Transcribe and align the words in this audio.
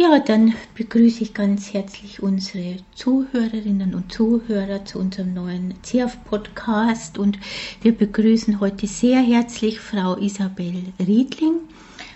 Ja, 0.00 0.20
dann 0.20 0.54
begrüße 0.76 1.24
ich 1.24 1.34
ganz 1.34 1.74
herzlich 1.74 2.22
unsere 2.22 2.76
Zuhörerinnen 2.94 3.96
und 3.96 4.12
Zuhörer 4.12 4.84
zu 4.84 5.00
unserem 5.00 5.34
neuen 5.34 5.74
CF-Podcast 5.82 7.18
und 7.18 7.36
wir 7.82 7.90
begrüßen 7.98 8.60
heute 8.60 8.86
sehr 8.86 9.20
herzlich 9.20 9.80
Frau 9.80 10.16
Isabel 10.16 10.84
Riedling. 11.00 11.54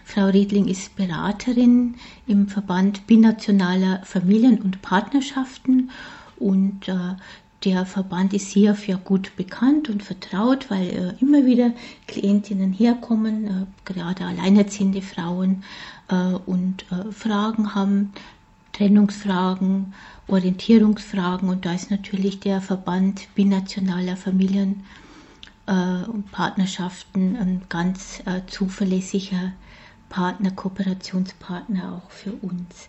Frau 0.05 0.27
Riedling 0.27 0.69
ist 0.69 0.95
Beraterin 0.95 1.97
im 2.29 2.47
Verband 2.47 3.05
binationaler 3.09 4.03
Familien- 4.05 4.63
und 4.63 4.81
Partnerschaften 4.81 5.91
und 6.39 6.87
äh, 6.87 7.17
der 7.65 7.87
Verband 7.87 8.35
ist 8.35 8.49
hier 8.49 8.75
für 8.75 8.97
gut 8.97 9.37
bekannt 9.37 9.89
und 9.89 10.03
vertraut, 10.03 10.69
weil 10.69 10.89
äh, 10.89 11.15
immer 11.21 11.47
wieder 11.47 11.73
Klientinnen 12.09 12.73
herkommen, 12.73 13.47
äh, 13.47 13.67
gerade 13.85 14.25
alleinerziehende 14.25 15.01
Frauen, 15.01 15.63
und 16.47 16.85
äh, 16.91 17.11
Fragen 17.13 17.75
haben, 17.75 18.13
Trennungsfragen, 18.73 19.95
Orientierungsfragen 20.29 21.49
und 21.49 21.65
da 21.65 21.75
ist 21.75 21.91
natürlich 21.91 22.41
der 22.41 22.61
Verband 22.61 23.29
binationaler 23.35 24.17
Familien 24.17 24.85
äh, 25.67 26.05
und 26.09 26.31
Partnerschaften 26.33 27.37
ein 27.37 27.63
ganz 27.69 28.23
zuverlässiger 28.47 29.53
Partner, 30.13 30.51
Kooperationspartner 30.51 32.03
auch 32.03 32.11
für 32.11 32.33
uns. 32.33 32.89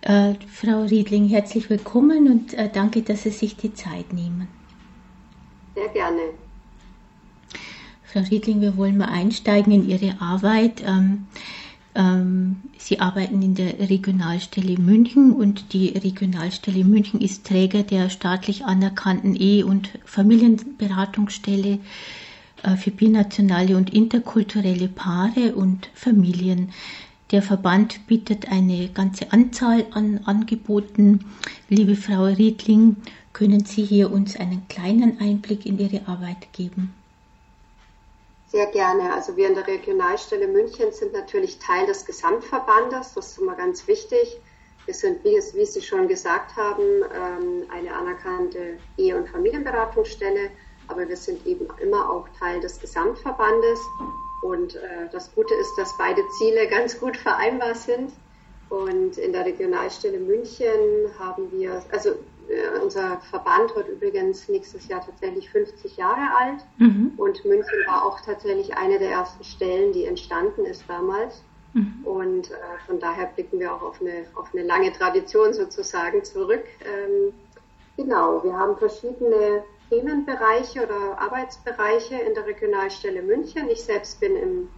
Äh, 0.00 0.34
Frau 0.50 0.82
Riedling, 0.82 1.28
herzlich 1.28 1.68
willkommen 1.68 2.26
und 2.26 2.54
äh, 2.54 2.70
danke, 2.72 3.02
dass 3.02 3.24
Sie 3.24 3.30
sich 3.30 3.56
die 3.56 3.74
Zeit 3.74 4.14
nehmen. 4.14 4.48
Sehr 5.74 5.88
gerne. 5.88 6.20
Frau 8.02 8.20
Riedling, 8.20 8.62
wir 8.62 8.78
wollen 8.78 8.96
mal 8.96 9.10
einsteigen 9.10 9.72
in 9.74 9.88
Ihre 9.88 10.20
Arbeit. 10.22 10.82
Ähm, 10.86 11.26
Sie 11.96 12.98
arbeiten 12.98 13.40
in 13.40 13.54
der 13.54 13.78
Regionalstelle 13.88 14.76
München 14.78 15.32
und 15.32 15.72
die 15.72 15.90
Regionalstelle 15.90 16.82
München 16.84 17.20
ist 17.20 17.46
Träger 17.46 17.84
der 17.84 18.10
staatlich 18.10 18.64
anerkannten 18.64 19.36
Ehe- 19.36 19.64
und 19.64 19.90
Familienberatungsstelle 20.04 21.78
äh, 22.64 22.76
für 22.76 22.90
binationale 22.90 23.76
und 23.76 23.94
interkulturelle 23.94 24.88
Paare 24.88 25.54
und 25.54 25.88
Familien. 25.94 26.70
Der 27.30 27.42
Verband 27.42 28.06
bietet 28.08 28.50
eine 28.50 28.88
ganze 28.88 29.32
Anzahl 29.32 29.86
an 29.92 30.20
Angeboten. 30.24 31.20
Liebe 31.68 31.94
Frau 31.94 32.24
Riedling, 32.24 32.96
können 33.32 33.64
Sie 33.64 33.84
hier 33.84 34.10
uns 34.12 34.36
einen 34.36 34.66
kleinen 34.68 35.20
Einblick 35.20 35.64
in 35.64 35.78
Ihre 35.78 36.08
Arbeit 36.08 36.52
geben? 36.52 36.92
Sehr 38.54 38.66
gerne. 38.66 39.12
Also 39.12 39.36
wir 39.36 39.48
in 39.48 39.56
der 39.56 39.66
Regionalstelle 39.66 40.46
München 40.46 40.92
sind 40.92 41.12
natürlich 41.12 41.58
Teil 41.58 41.86
des 41.86 42.06
Gesamtverbandes. 42.06 43.14
Das 43.14 43.32
ist 43.32 43.38
immer 43.38 43.56
ganz 43.56 43.88
wichtig. 43.88 44.40
Wir 44.84 44.94
sind, 44.94 45.24
wie, 45.24 45.34
es, 45.34 45.56
wie 45.56 45.66
Sie 45.66 45.82
schon 45.82 46.06
gesagt 46.06 46.54
haben, 46.54 47.02
ähm, 47.12 47.64
eine 47.68 47.92
anerkannte 47.92 48.78
Ehe- 48.96 49.16
und 49.16 49.28
Familienberatungsstelle, 49.28 50.50
aber 50.86 51.08
wir 51.08 51.16
sind 51.16 51.44
eben 51.48 51.66
immer 51.82 52.08
auch 52.08 52.28
Teil 52.38 52.60
des 52.60 52.78
Gesamtverbandes. 52.78 53.80
Und 54.42 54.76
äh, 54.76 55.08
das 55.10 55.34
Gute 55.34 55.52
ist, 55.54 55.74
dass 55.76 55.98
beide 55.98 56.22
Ziele 56.38 56.68
ganz 56.68 57.00
gut 57.00 57.16
vereinbar 57.16 57.74
sind. 57.74 58.12
Und 58.68 59.18
in 59.18 59.32
der 59.32 59.46
Regionalstelle 59.46 60.20
München 60.20 61.10
haben 61.18 61.50
wir, 61.50 61.82
also 61.90 62.14
unser 62.82 63.20
Verband 63.30 63.74
wird 63.74 63.88
übrigens 63.88 64.48
nächstes 64.48 64.88
Jahr 64.88 65.04
tatsächlich 65.04 65.50
50 65.50 65.96
Jahre 65.96 66.36
alt 66.36 66.64
mhm. 66.78 67.12
und 67.16 67.44
München 67.44 67.78
war 67.86 68.04
auch 68.04 68.20
tatsächlich 68.20 68.76
eine 68.76 68.98
der 68.98 69.10
ersten 69.10 69.44
Stellen, 69.44 69.92
die 69.92 70.04
entstanden 70.04 70.64
ist 70.64 70.84
damals. 70.88 71.42
Mhm. 71.72 72.00
Und 72.04 72.50
äh, 72.50 72.54
von 72.86 73.00
daher 73.00 73.26
blicken 73.26 73.58
wir 73.58 73.74
auch 73.74 73.82
auf 73.82 74.00
eine, 74.00 74.26
auf 74.34 74.48
eine 74.52 74.62
lange 74.62 74.92
Tradition 74.92 75.52
sozusagen 75.52 76.22
zurück. 76.22 76.64
Ähm, 76.84 77.32
genau, 77.96 78.44
wir 78.44 78.52
haben 78.52 78.76
verschiedene 78.76 79.64
Themenbereiche 79.90 80.84
oder 80.84 81.18
Arbeitsbereiche 81.18 82.16
in 82.16 82.34
der 82.34 82.46
Regionalstelle 82.46 83.22
München. 83.22 83.68
Ich 83.68 83.82
selbst 83.82 84.20
bin 84.20 84.36
im 84.36 84.68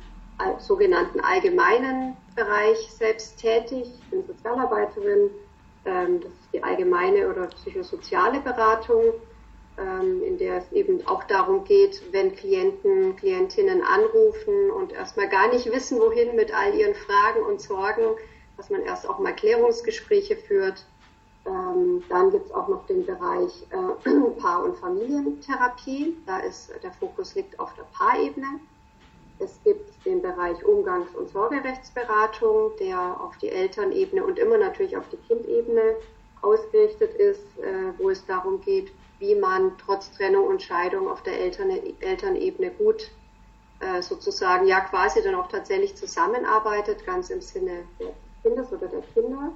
sogenannten 0.58 1.20
allgemeinen 1.20 2.16
Bereich 2.34 2.90
selbst 2.90 3.38
tätig, 3.38 3.88
ich 3.98 4.10
bin 4.10 4.26
Sozialarbeiterin 4.26 5.30
ähm, 5.86 6.20
das 6.20 6.32
ist 6.32 6.52
die 6.52 6.62
allgemeine 6.62 7.28
oder 7.28 7.46
psychosoziale 7.46 8.40
Beratung, 8.40 9.14
ähm, 9.78 10.22
in 10.22 10.38
der 10.38 10.58
es 10.58 10.72
eben 10.72 11.06
auch 11.06 11.24
darum 11.24 11.64
geht, 11.64 12.02
wenn 12.12 12.34
Klienten, 12.34 13.16
Klientinnen 13.16 13.82
anrufen 13.82 14.70
und 14.70 14.92
erstmal 14.92 15.28
gar 15.28 15.48
nicht 15.48 15.70
wissen, 15.72 15.98
wohin 16.00 16.34
mit 16.36 16.54
all 16.54 16.74
ihren 16.74 16.94
Fragen 16.94 17.42
und 17.42 17.60
Sorgen, 17.60 18.16
dass 18.56 18.70
man 18.70 18.82
erst 18.82 19.08
auch 19.08 19.18
mal 19.18 19.34
Klärungsgespräche 19.34 20.36
führt. 20.36 20.84
Ähm, 21.46 22.02
dann 22.08 22.30
gibt 22.30 22.46
es 22.46 22.52
auch 22.52 22.68
noch 22.68 22.86
den 22.86 23.06
Bereich 23.06 23.66
äh, 23.70 24.10
Paar- 24.40 24.64
und 24.64 24.76
Familientherapie. 24.78 26.16
Da 26.26 26.38
ist 26.38 26.72
der 26.82 26.92
Fokus 26.92 27.34
liegt 27.34 27.60
auf 27.60 27.72
der 27.74 27.84
Paarebene. 27.92 28.60
Es 29.38 29.58
gibt 29.64 30.04
den 30.06 30.22
Bereich 30.22 30.64
Umgangs- 30.64 31.14
und 31.14 31.28
Sorgerechtsberatung, 31.28 32.72
der 32.80 33.20
auf 33.20 33.36
die 33.38 33.50
Elternebene 33.50 34.24
und 34.24 34.38
immer 34.38 34.56
natürlich 34.56 34.96
auf 34.96 35.08
die 35.10 35.18
Kindebene 35.28 35.96
ausgerichtet 36.42 37.14
ist, 37.14 37.58
äh, 37.58 37.92
wo 37.98 38.10
es 38.10 38.24
darum 38.26 38.60
geht, 38.60 38.92
wie 39.18 39.34
man 39.34 39.76
trotz 39.78 40.10
Trennung 40.12 40.46
und 40.46 40.62
Scheidung 40.62 41.08
auf 41.08 41.22
der 41.22 41.38
Eltern 41.40 41.70
Elternebene 42.00 42.70
gut 42.70 43.10
äh, 43.80 44.00
sozusagen 44.02 44.66
ja 44.66 44.80
quasi 44.80 45.22
dann 45.22 45.34
auch 45.34 45.48
tatsächlich 45.48 45.96
zusammenarbeitet, 45.96 47.04
ganz 47.04 47.30
im 47.30 47.40
Sinne 47.40 47.84
des 47.98 48.08
Kindes 48.42 48.72
oder 48.72 48.86
der 48.86 49.02
Kinder. 49.14 49.52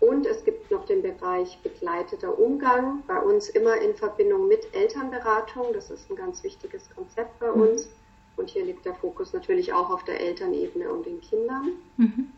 Und 0.00 0.26
es 0.26 0.44
gibt 0.44 0.70
noch 0.70 0.84
den 0.86 1.02
Bereich 1.02 1.58
begleiteter 1.62 2.38
Umgang, 2.38 3.02
bei 3.06 3.18
uns 3.18 3.48
immer 3.48 3.76
in 3.76 3.94
Verbindung 3.94 4.46
mit 4.46 4.72
Elternberatung. 4.72 5.72
Das 5.72 5.90
ist 5.90 6.08
ein 6.08 6.16
ganz 6.16 6.42
wichtiges 6.44 6.88
Konzept 6.94 7.38
bei 7.40 7.50
mhm. 7.50 7.62
uns. 7.62 7.88
Und 8.38 8.50
hier 8.50 8.64
liegt 8.64 8.84
der 8.84 8.94
Fokus 8.94 9.32
natürlich 9.32 9.72
auch 9.72 9.90
auf 9.90 10.04
der 10.04 10.20
Elternebene 10.20 10.90
und 10.90 11.06
den 11.06 11.20
Kindern. 11.20 11.72
Mhm. 11.96 12.30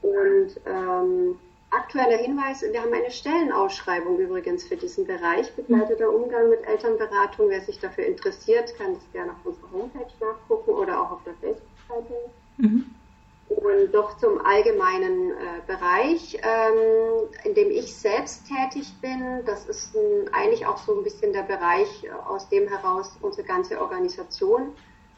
Und 0.00 0.60
ähm, 0.66 1.38
aktueller 1.70 2.18
Hinweis, 2.18 2.62
wir 2.62 2.80
haben 2.80 2.92
eine 2.92 3.10
Stellenausschreibung 3.10 4.18
übrigens 4.18 4.64
für 4.64 4.76
diesen 4.76 5.06
Bereich, 5.06 5.54
begleiteter 5.54 6.10
Umgang 6.10 6.50
mit 6.50 6.66
Elternberatung. 6.66 7.48
Wer 7.48 7.60
sich 7.60 7.78
dafür 7.78 8.06
interessiert, 8.06 8.74
kann 8.76 8.94
das 8.94 9.02
gerne 9.12 9.32
auf 9.32 9.44
unserer 9.44 9.70
Homepage 9.72 10.12
nachgucken 10.20 10.70
oder 10.70 11.00
auch 11.00 11.12
auf 11.12 11.22
der 11.24 11.34
Facebook-Seite. 11.34 12.14
Mhm. 12.58 12.86
Und 13.48 13.92
doch 13.92 14.16
zum 14.16 14.40
allgemeinen 14.44 15.32
äh, 15.32 15.34
Bereich, 15.66 16.38
ähm, 16.42 17.28
in 17.44 17.54
dem 17.54 17.70
ich 17.70 17.94
selbst 17.94 18.46
tätig 18.48 18.94
bin. 19.02 19.44
Das 19.44 19.66
ist 19.66 19.94
ein, 19.94 20.32
eigentlich 20.32 20.64
auch 20.64 20.78
so 20.78 20.96
ein 20.96 21.04
bisschen 21.04 21.34
der 21.34 21.42
Bereich, 21.42 22.04
äh, 22.04 22.10
aus 22.26 22.48
dem 22.48 22.66
heraus 22.68 23.14
unsere 23.20 23.46
ganze 23.46 23.78
Organisation 23.78 24.72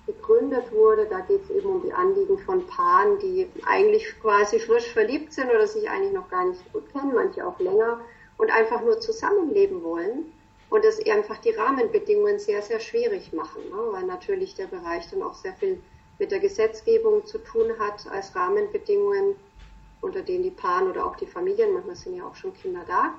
gegründet 0.07 0.71
wurde. 0.73 1.07
Da 1.07 1.21
geht 1.21 1.43
es 1.45 1.51
eben 1.51 1.69
um 1.69 1.83
die 1.83 1.93
Anliegen 1.93 2.39
von 2.39 2.67
Paaren, 2.67 3.19
die 3.19 3.49
eigentlich 3.67 4.07
quasi 4.21 4.59
frisch 4.59 4.93
verliebt 4.93 5.33
sind 5.33 5.51
oder 5.51 5.67
sich 5.67 5.89
eigentlich 5.89 6.13
noch 6.13 6.29
gar 6.31 6.45
nicht 6.47 6.73
gut 6.73 6.91
kennen, 6.93 7.13
manche 7.15 7.47
auch 7.47 7.59
länger 7.59 8.01
und 8.37 8.51
einfach 8.51 8.83
nur 8.83 9.01
zusammenleben 9.01 9.83
wollen 9.83 10.33
und 10.71 10.85
es 10.85 11.05
einfach 11.07 11.39
die 11.39 11.51
Rahmenbedingungen 11.51 12.39
sehr, 12.39 12.63
sehr 12.63 12.81
schwierig 12.81 13.33
machen, 13.33 13.63
ne? 13.71 13.93
weil 13.93 14.05
natürlich 14.05 14.55
der 14.55 14.67
Bereich 14.67 15.09
dann 15.11 15.23
auch 15.23 15.35
sehr 15.35 15.55
viel 15.55 15.81
mit 16.19 16.31
der 16.31 16.41
Gesetzgebung 16.41 17.25
zu 17.27 17.39
tun 17.39 17.73
hat 17.79 18.07
als 18.11 18.35
Rahmenbedingungen, 18.35 19.37
unter 20.01 20.23
denen 20.23 20.43
die 20.43 20.51
Paaren 20.51 20.91
oder 20.91 21.07
auch 21.07 21.17
die 21.17 21.27
Familien, 21.27 21.73
manchmal 21.73 21.97
sind 21.97 22.17
ja 22.17 22.27
auch 22.27 22.35
schon 22.35 22.55
Kinder 22.55 22.85
da, 22.87 23.15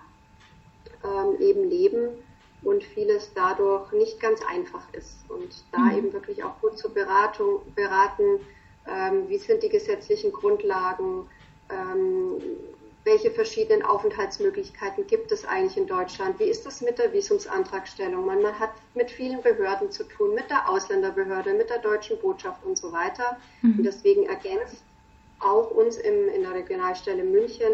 ähm, 1.03 1.39
eben 1.39 1.69
leben 1.69 2.24
und 2.65 2.83
vieles 2.83 3.31
dadurch 3.33 3.91
nicht 3.91 4.19
ganz 4.19 4.41
einfach 4.41 4.83
ist. 4.93 5.29
Und 5.29 5.63
da 5.71 5.79
mhm. 5.79 5.97
eben 5.97 6.13
wirklich 6.13 6.43
auch 6.43 6.59
gut 6.59 6.77
zur 6.77 6.93
Beratung, 6.93 7.61
beraten, 7.75 8.41
ähm, 8.87 9.29
wie 9.29 9.37
sind 9.37 9.63
die 9.63 9.69
gesetzlichen 9.69 10.31
Grundlagen, 10.31 11.29
ähm, 11.69 12.41
welche 13.03 13.29
verschiedenen 13.29 13.83
Aufenthaltsmöglichkeiten 13.83 15.05
gibt 15.05 15.31
es 15.31 15.45
eigentlich 15.45 15.77
in 15.77 15.85
Deutschland, 15.85 16.39
wie 16.39 16.45
ist 16.45 16.65
das 16.65 16.81
mit 16.81 16.97
der 16.97 17.13
Visumsantragstellung. 17.13 18.25
Man, 18.25 18.41
man 18.41 18.59
hat 18.59 18.71
mit 18.95 19.11
vielen 19.11 19.43
Behörden 19.43 19.91
zu 19.91 20.03
tun, 20.05 20.33
mit 20.33 20.49
der 20.49 20.67
Ausländerbehörde, 20.67 21.53
mit 21.53 21.69
der 21.69 21.79
deutschen 21.79 22.17
Botschaft 22.19 22.65
und 22.65 22.79
so 22.79 22.91
weiter. 22.91 23.37
Mhm. 23.61 23.77
Und 23.77 23.83
deswegen 23.83 24.25
ergänzt 24.25 24.83
auch 25.39 25.69
uns 25.69 25.97
im, 25.97 26.29
in 26.29 26.41
der 26.41 26.55
Regionalstelle 26.55 27.23
München 27.23 27.73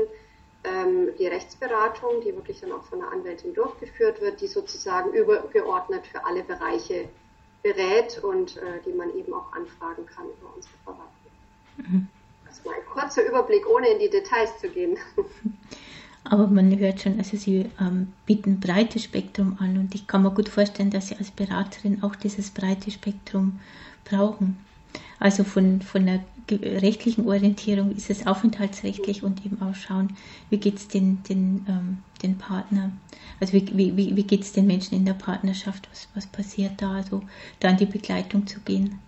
die 0.63 1.27
Rechtsberatung, 1.27 2.21
die 2.23 2.35
wirklich 2.35 2.59
dann 2.61 2.71
auch 2.71 2.83
von 2.83 3.01
einer 3.01 3.11
Anwältin 3.11 3.53
durchgeführt 3.53 4.21
wird, 4.21 4.41
die 4.41 4.47
sozusagen 4.47 5.11
übergeordnet 5.13 6.05
für 6.05 6.23
alle 6.25 6.43
Bereiche 6.43 7.09
berät 7.63 8.19
und 8.23 8.57
äh, 8.57 8.79
die 8.85 8.93
man 8.93 9.15
eben 9.15 9.33
auch 9.33 9.51
anfragen 9.53 10.05
kann 10.05 10.25
über 10.25 10.55
unsere 10.55 10.73
Verwaltung. 10.83 11.07
Mhm. 11.77 12.07
Das 12.47 12.65
war 12.65 12.73
ein 12.73 12.85
kurzer 12.85 13.25
Überblick, 13.27 13.67
ohne 13.67 13.87
in 13.89 13.99
die 13.99 14.09
Details 14.09 14.57
zu 14.59 14.69
gehen. 14.69 14.97
Aber 16.23 16.47
man 16.47 16.77
hört 16.77 17.01
schon, 17.01 17.17
also 17.17 17.35
Sie 17.37 17.69
ähm, 17.79 18.13
bieten 18.25 18.51
ein 18.51 18.59
breites 18.59 19.03
Spektrum 19.03 19.57
an 19.59 19.77
und 19.77 19.95
ich 19.95 20.05
kann 20.05 20.21
mir 20.21 20.31
gut 20.31 20.49
vorstellen, 20.49 20.91
dass 20.91 21.07
Sie 21.07 21.15
als 21.15 21.31
Beraterin 21.31 22.03
auch 22.03 22.15
dieses 22.15 22.51
breite 22.51 22.91
Spektrum 22.91 23.59
brauchen. 24.05 24.63
Also 25.19 25.43
von, 25.43 25.81
von 25.81 26.01
einer 26.01 26.23
rechtlichen 26.49 27.27
Orientierung 27.27 27.95
ist 27.95 28.09
es 28.09 28.27
aufenthaltsrechtlich 28.27 29.23
und 29.23 29.45
eben 29.45 29.61
auch 29.61 29.75
schauen, 29.75 30.15
wie 30.49 30.57
geht 30.57 30.77
es 30.77 30.87
den, 30.87 31.23
den, 31.23 31.65
ähm, 31.67 31.97
den 32.21 32.37
Partner, 32.37 32.91
also 33.39 33.53
wie, 33.53 33.97
wie, 33.97 34.15
wie 34.15 34.23
geht 34.23 34.41
es 34.41 34.53
den 34.53 34.67
Menschen 34.67 34.95
in 34.95 35.05
der 35.05 35.13
Partnerschaft, 35.13 35.87
was, 35.91 36.07
was 36.15 36.27
passiert 36.27 36.73
da, 36.77 36.93
also 36.93 37.21
da 37.59 37.69
in 37.69 37.77
die 37.77 37.85
Begleitung 37.85 38.47
zu 38.47 38.59
gehen. 38.61 38.99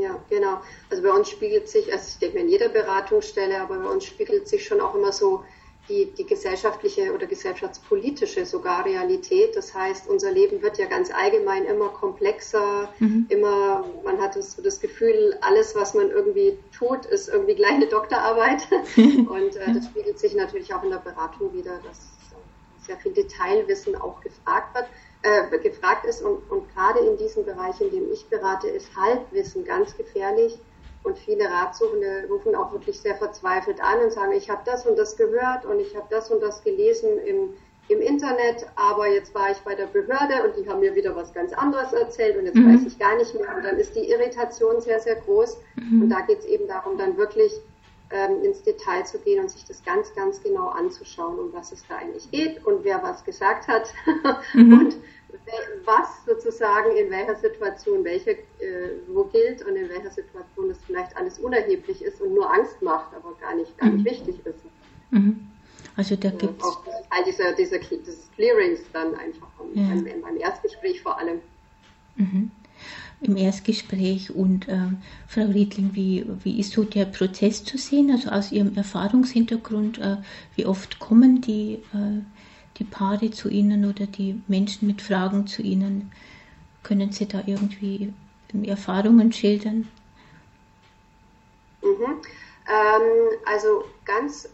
Ja, 0.00 0.18
genau. 0.28 0.60
Also 0.90 1.02
bei 1.02 1.10
uns 1.10 1.30
spiegelt 1.30 1.68
sich, 1.68 1.92
also 1.92 2.06
ich 2.08 2.18
denke 2.18 2.38
in 2.38 2.48
jeder 2.48 2.68
Beratungsstelle, 2.68 3.60
aber 3.60 3.78
bei 3.78 3.88
uns 3.88 4.04
spiegelt 4.04 4.46
sich 4.46 4.64
schon 4.64 4.80
auch 4.80 4.94
immer 4.94 5.12
so 5.12 5.44
die, 5.88 6.06
die 6.12 6.26
gesellschaftliche 6.26 7.12
oder 7.14 7.26
gesellschaftspolitische 7.26 8.44
sogar 8.44 8.84
Realität. 8.84 9.56
Das 9.56 9.74
heißt, 9.74 10.08
unser 10.08 10.30
Leben 10.30 10.62
wird 10.62 10.78
ja 10.78 10.86
ganz 10.86 11.10
allgemein 11.10 11.64
immer 11.64 11.88
komplexer, 11.88 12.92
mhm. 12.98 13.26
immer, 13.28 13.84
man 14.04 14.20
hat 14.20 14.36
das, 14.36 14.56
das 14.56 14.80
Gefühl, 14.80 15.36
alles, 15.40 15.74
was 15.74 15.94
man 15.94 16.10
irgendwie 16.10 16.58
tut, 16.76 17.06
ist 17.06 17.28
irgendwie 17.28 17.54
gleich 17.54 17.74
eine 17.74 17.86
Doktorarbeit. 17.86 18.68
Und 18.96 19.56
äh, 19.56 19.74
das 19.74 19.86
spiegelt 19.86 20.18
sich 20.18 20.34
natürlich 20.34 20.72
auch 20.74 20.82
in 20.82 20.90
der 20.90 20.98
Beratung 20.98 21.52
wieder, 21.54 21.80
dass 21.84 21.98
sehr 22.86 22.96
viel 22.96 23.12
Detailwissen 23.12 23.94
auch 23.96 24.20
gefragt 24.20 24.74
wird. 24.74 24.86
Äh, 25.22 25.58
gefragt 25.58 26.06
ist 26.06 26.22
und, 26.22 26.48
und 26.48 26.72
gerade 26.72 27.00
in 27.00 27.16
diesem 27.16 27.44
Bereich, 27.44 27.80
in 27.80 27.90
dem 27.90 28.10
ich 28.12 28.26
berate, 28.28 28.68
ist 28.68 28.94
Halbwissen 28.96 29.64
ganz 29.64 29.96
gefährlich, 29.96 30.58
und 31.08 31.18
viele 31.18 31.50
Ratsuchende 31.50 32.26
rufen 32.28 32.54
auch 32.54 32.72
wirklich 32.72 33.00
sehr 33.00 33.16
verzweifelt 33.16 33.80
an 33.80 34.00
und 34.00 34.12
sagen, 34.12 34.32
ich 34.32 34.50
habe 34.50 34.62
das 34.64 34.86
und 34.86 34.98
das 34.98 35.16
gehört 35.16 35.64
und 35.64 35.80
ich 35.80 35.96
habe 35.96 36.06
das 36.10 36.30
und 36.30 36.40
das 36.42 36.62
gelesen 36.62 37.18
im, 37.24 37.54
im 37.88 38.00
Internet, 38.00 38.66
aber 38.76 39.08
jetzt 39.08 39.34
war 39.34 39.50
ich 39.50 39.58
bei 39.58 39.74
der 39.74 39.86
Behörde 39.86 40.44
und 40.44 40.56
die 40.56 40.68
haben 40.68 40.80
mir 40.80 40.94
wieder 40.94 41.16
was 41.16 41.32
ganz 41.32 41.52
anderes 41.54 41.92
erzählt 41.92 42.36
und 42.36 42.44
jetzt 42.44 42.56
mhm. 42.56 42.74
weiß 42.74 42.86
ich 42.86 42.98
gar 42.98 43.16
nicht 43.16 43.34
mehr. 43.34 43.56
Und 43.56 43.64
dann 43.64 43.78
ist 43.78 43.96
die 43.96 44.10
Irritation 44.10 44.80
sehr, 44.80 45.00
sehr 45.00 45.16
groß. 45.16 45.58
Mhm. 45.76 46.02
Und 46.02 46.10
da 46.10 46.20
geht 46.20 46.40
es 46.40 46.44
eben 46.44 46.68
darum, 46.68 46.98
dann 46.98 47.16
wirklich 47.16 47.52
ähm, 48.10 48.42
ins 48.42 48.62
Detail 48.62 49.04
zu 49.04 49.18
gehen 49.18 49.42
und 49.42 49.50
sich 49.50 49.64
das 49.64 49.82
ganz, 49.84 50.14
ganz 50.14 50.42
genau 50.42 50.68
anzuschauen, 50.68 51.38
um 51.38 51.52
was 51.52 51.72
es 51.72 51.86
da 51.88 51.96
eigentlich 51.96 52.30
geht 52.30 52.64
und 52.66 52.84
wer 52.84 53.02
was 53.02 53.24
gesagt 53.24 53.68
hat 53.68 53.92
mhm. 54.54 54.80
und 54.80 54.96
was 55.84 56.24
sozusagen 56.26 56.96
in 56.96 57.10
welcher 57.10 57.36
Situation 57.36 58.04
welche 58.04 58.30
äh, 58.30 59.00
wo 59.08 59.24
gilt 59.24 59.64
und 59.64 59.76
in 59.76 59.88
welcher 59.88 60.10
Situation 60.10 60.68
das 60.68 60.78
vielleicht 60.86 61.16
alles 61.16 61.38
unerheblich 61.38 62.02
ist 62.02 62.20
und 62.20 62.34
nur 62.34 62.52
Angst 62.52 62.80
macht, 62.82 63.14
aber 63.14 63.34
gar 63.40 63.54
nicht, 63.54 63.76
gar 63.78 63.88
nicht 63.88 64.04
mhm. 64.04 64.10
wichtig 64.10 64.46
ist. 64.46 64.58
Mhm. 65.10 65.48
Also 65.96 66.16
da 66.16 66.30
gibt 66.30 66.60
es. 66.60 66.64
Auch 66.64 66.84
Teil 66.84 67.24
dieser, 67.26 67.52
dieser, 67.52 67.78
dieses 67.78 68.30
Clearings 68.36 68.80
dann 68.92 69.14
einfach 69.14 69.48
ja. 69.74 69.82
beim, 69.88 70.22
beim 70.22 70.36
Erstgespräch 70.36 71.02
vor 71.02 71.18
allem. 71.18 71.40
Mhm 72.16 72.50
im 73.20 73.36
Erstgespräch. 73.36 74.30
Und 74.34 74.68
äh, 74.68 74.78
Frau 75.26 75.46
Riedling, 75.46 75.90
wie, 75.94 76.24
wie 76.44 76.60
ist 76.60 76.72
so 76.72 76.84
der 76.84 77.04
Prozess 77.04 77.64
zu 77.64 77.78
sehen? 77.78 78.10
Also 78.10 78.30
aus 78.30 78.52
Ihrem 78.52 78.76
Erfahrungshintergrund, 78.76 79.98
äh, 79.98 80.16
wie 80.54 80.66
oft 80.66 80.98
kommen 80.98 81.40
die, 81.40 81.82
äh, 81.94 82.22
die 82.78 82.84
Paare 82.84 83.30
zu 83.30 83.48
Ihnen 83.48 83.84
oder 83.84 84.06
die 84.06 84.42
Menschen 84.46 84.86
mit 84.86 85.02
Fragen 85.02 85.46
zu 85.46 85.62
Ihnen? 85.62 86.12
Können 86.82 87.12
Sie 87.12 87.26
da 87.26 87.42
irgendwie 87.46 88.12
Erfahrungen 88.64 89.32
schildern? 89.32 89.88
Mhm. 91.82 92.20
Ähm, 92.68 93.38
also 93.46 93.84
ganz, 94.04 94.48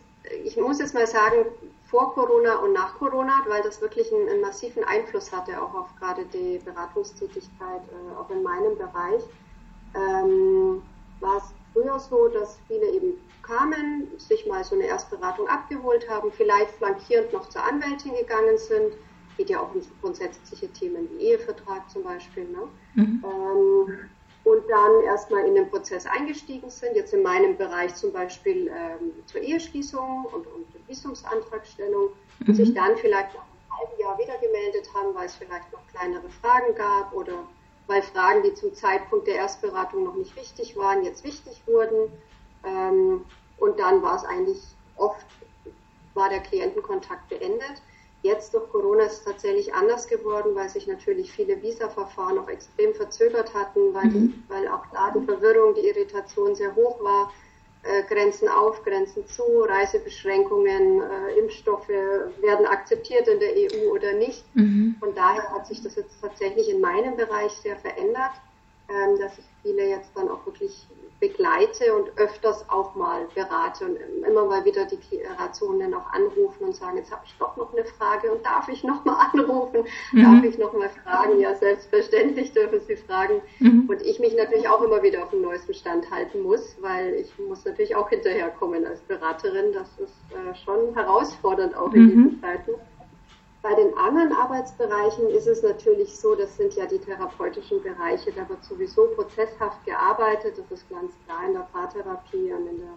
ich 0.45 0.57
muss 0.57 0.79
jetzt 0.79 0.95
mal 0.95 1.07
sagen, 1.07 1.47
vor 1.87 2.13
Corona 2.15 2.57
und 2.57 2.73
nach 2.73 2.99
Corona, 2.99 3.33
weil 3.47 3.63
das 3.63 3.81
wirklich 3.81 4.13
einen, 4.13 4.29
einen 4.29 4.41
massiven 4.41 4.83
Einfluss 4.85 5.33
hatte, 5.33 5.61
auch 5.61 5.75
auf 5.75 5.95
gerade 5.99 6.25
die 6.27 6.61
Beratungstätigkeit, 6.65 7.83
äh, 7.83 8.17
auch 8.17 8.31
in 8.31 8.43
meinem 8.43 8.77
Bereich. 8.77 9.23
Ähm, 9.95 10.83
war 11.21 11.37
es 11.37 11.45
früher 11.75 11.99
so, 11.99 12.29
dass 12.29 12.59
viele 12.67 12.89
eben 12.91 13.21
kamen, 13.43 14.09
sich 14.17 14.47
mal 14.47 14.65
so 14.65 14.75
eine 14.75 14.87
Erstberatung 14.87 15.47
abgeholt 15.49 16.09
haben, 16.09 16.33
vielleicht 16.33 16.71
flankierend 16.77 17.33
noch 17.33 17.49
zur 17.51 17.63
Anwältin 17.63 18.15
gegangen 18.15 18.57
sind. 18.57 18.95
Geht 19.37 19.51
ja 19.51 19.61
auch 19.61 19.75
um 19.75 19.83
grundsätzliche 20.01 20.69
Themen 20.69 21.09
wie 21.11 21.25
Ehevertrag 21.25 21.91
zum 21.91 22.05
Beispiel. 22.05 22.45
Ne? 22.45 22.69
Mhm. 22.95 23.25
Ähm, 23.25 23.99
und 24.45 24.69
dann 24.69 25.03
erstmal 25.05 25.47
in 25.47 25.55
den 25.55 25.69
Prozess 25.71 26.07
eingestiegen 26.07 26.71
sind, 26.71 26.95
jetzt 26.95 27.15
in 27.15 27.23
meinem 27.23 27.57
Bereich 27.57 27.95
zum 27.95 28.13
Beispiel 28.13 28.69
ähm, 28.69 29.13
zur 29.27 29.41
Eheschließung 29.41 30.27
und, 30.27 30.47
und 30.47 30.67
Visumsantragstellung 30.87 32.11
mhm. 32.39 32.47
und 32.47 32.55
sich 32.55 32.73
dann 32.75 32.97
vielleicht 32.97 33.35
nach 33.35 33.43
einem 33.43 33.79
halben 33.79 34.01
Jahr 34.01 34.19
wieder 34.19 34.39
gemeldet 34.39 34.89
haben, 34.95 35.15
weil 35.15 35.27
es 35.27 35.35
vielleicht 35.35 35.73
noch 35.73 35.85
kleinere 35.89 36.29
Fragen 36.41 36.75
gab 36.75 37.13
oder 37.15 37.47
weil 37.87 38.03
Fragen, 38.03 38.43
die 38.43 38.55
zum 38.55 38.75
Zeitpunkt 38.75 39.27
der 39.27 39.37
Erstberatung 39.37 40.05
noch 40.05 40.15
nicht 40.15 40.35
wichtig 40.37 40.77
waren, 40.77 41.05
jetzt 41.05 41.25
wichtig 41.25 41.63
wurden. 41.67 42.13
Ähm, 42.65 43.25
und 43.59 43.79
dann 43.79 44.03
war 44.03 44.17
es 44.17 44.25
eigentlich 44.25 44.63
oft, 44.97 45.27
war 46.15 46.29
der 46.29 46.41
Klientenkontakt 46.41 47.29
beendet. 47.29 47.83
Jetzt 48.23 48.55
durch 48.55 48.71
Corona 48.71 49.05
ist 49.05 49.19
es 49.19 49.25
tatsächlich 49.25 49.75
anders 49.75 50.09
geworden, 50.09 50.55
weil 50.55 50.71
sich 50.71 50.87
natürlich 50.87 51.31
viele 51.31 51.61
Visa-Verfahren 51.61 52.39
auch 52.39 52.49
extrem 52.49 52.95
verzögert 52.95 53.53
hatten, 53.53 53.93
weil, 53.93 54.07
mhm. 54.07 54.11
die, 54.13 54.45
weil 54.49 54.67
auch 54.69 54.87
da 54.93 55.11
die 55.11 55.25
Verwirrung, 55.27 55.75
die 55.75 55.87
Irritation 55.87 56.55
sehr 56.55 56.75
hoch 56.75 57.03
war. 57.05 57.31
Äh, 57.85 58.03
Grenzen 58.05 58.49
auf, 58.49 58.83
Grenzen 58.83 59.27
zu, 59.27 59.43
Reisebeschränkungen, 59.61 61.03
äh, 61.03 61.39
Impfstoffe 61.39 61.89
werden 61.89 62.67
akzeptiert 62.67 63.29
in 63.29 63.39
der 63.39 63.51
EU 63.51 63.91
oder 63.93 64.15
nicht. 64.15 64.43
Mhm. 64.55 64.97
Von 64.99 65.15
daher 65.15 65.51
hat 65.51 65.67
sich 65.67 65.83
das 65.83 65.97
jetzt 65.97 66.19
tatsächlich 66.23 66.71
in 66.71 66.81
meinem 66.81 67.15
Bereich 67.17 67.53
sehr 67.53 67.77
verändert, 67.77 68.33
ähm, 68.89 69.19
dass 69.19 69.39
ich 69.39 69.45
viele 69.63 69.89
jetzt 69.89 70.11
dann 70.15 70.29
auch 70.29 70.45
wirklich 70.47 70.87
begleite 71.21 71.95
und 71.95 72.19
öfters 72.19 72.69
auch 72.69 72.95
mal 72.95 73.27
berate 73.35 73.85
und 73.87 73.97
immer 74.27 74.45
mal 74.45 74.65
wieder 74.65 74.85
die 74.85 74.99
Rationen 75.39 75.95
auch 75.95 76.13
anrufen 76.13 76.65
und 76.65 76.77
sagen, 76.77 76.99
jetzt 76.99 77.11
habe 77.11 77.23
ich 77.25 77.35
doch 77.39 77.57
noch 77.57 77.73
eine 77.73 77.85
Frage 77.85 78.31
und 78.31 78.45
darf 78.45 78.69
ich 78.69 78.85
noch 78.85 79.05
mal 79.05 79.17
anrufen? 79.33 79.85
Mhm. 80.13 80.23
Darf 80.23 80.45
ich 80.45 80.59
noch 80.59 80.73
mal 80.73 80.91
fragen? 81.03 81.41
Ja, 81.41 81.55
selbstverständlich 81.55 82.53
dürfen 82.53 82.81
Sie 82.81 82.97
fragen. 82.97 83.41
Mhm. 83.59 83.87
Und 83.89 84.03
ich 84.03 84.19
mich 84.19 84.37
natürlich 84.37 84.69
auch 84.69 84.83
immer 84.83 85.03
wieder 85.03 85.23
auf 85.23 85.31
dem 85.31 85.43
neuesten 85.43 85.75
Stand 85.75 86.11
halten 86.11 86.43
muss, 86.43 86.77
weil 86.81 87.15
ich 87.15 87.33
muss 87.39 87.65
natürlich 87.65 87.97
auch 87.97 88.11
hinterherkommen 88.11 88.85
als 88.85 89.01
Beraterin. 89.03 89.73
Das 89.73 89.89
ist 89.99 90.17
äh, 90.33 90.55
schon 90.65 90.95
herausfordernd 90.95 91.75
auch 91.77 91.93
in 91.95 92.03
mhm. 92.03 92.09
diesen 92.09 92.41
Zeiten. 92.41 92.73
Bei 93.65 93.75
den 93.75 93.97
anderen 93.97 94.31
Arbeitsbereichen 94.31 95.27
ist 95.31 95.47
es 95.47 95.63
natürlich 95.63 96.15
so, 96.19 96.35
das 96.35 96.55
sind 96.55 96.75
ja 96.75 96.85
die 96.85 96.99
therapeutischen 96.99 97.83
Bereiche, 97.83 98.31
da 98.31 98.47
wird 98.47 98.63
sowieso 98.63 99.07
prozesshaft 99.17 99.83
gearbeitet, 99.87 100.59
das 100.59 100.71
ist 100.71 100.91
ganz 100.91 101.15
klar 101.25 101.47
in 101.47 101.55
der 101.55 101.67
Paartherapie 101.73 102.53
und 102.53 102.67
in 102.67 102.81
der 102.81 102.93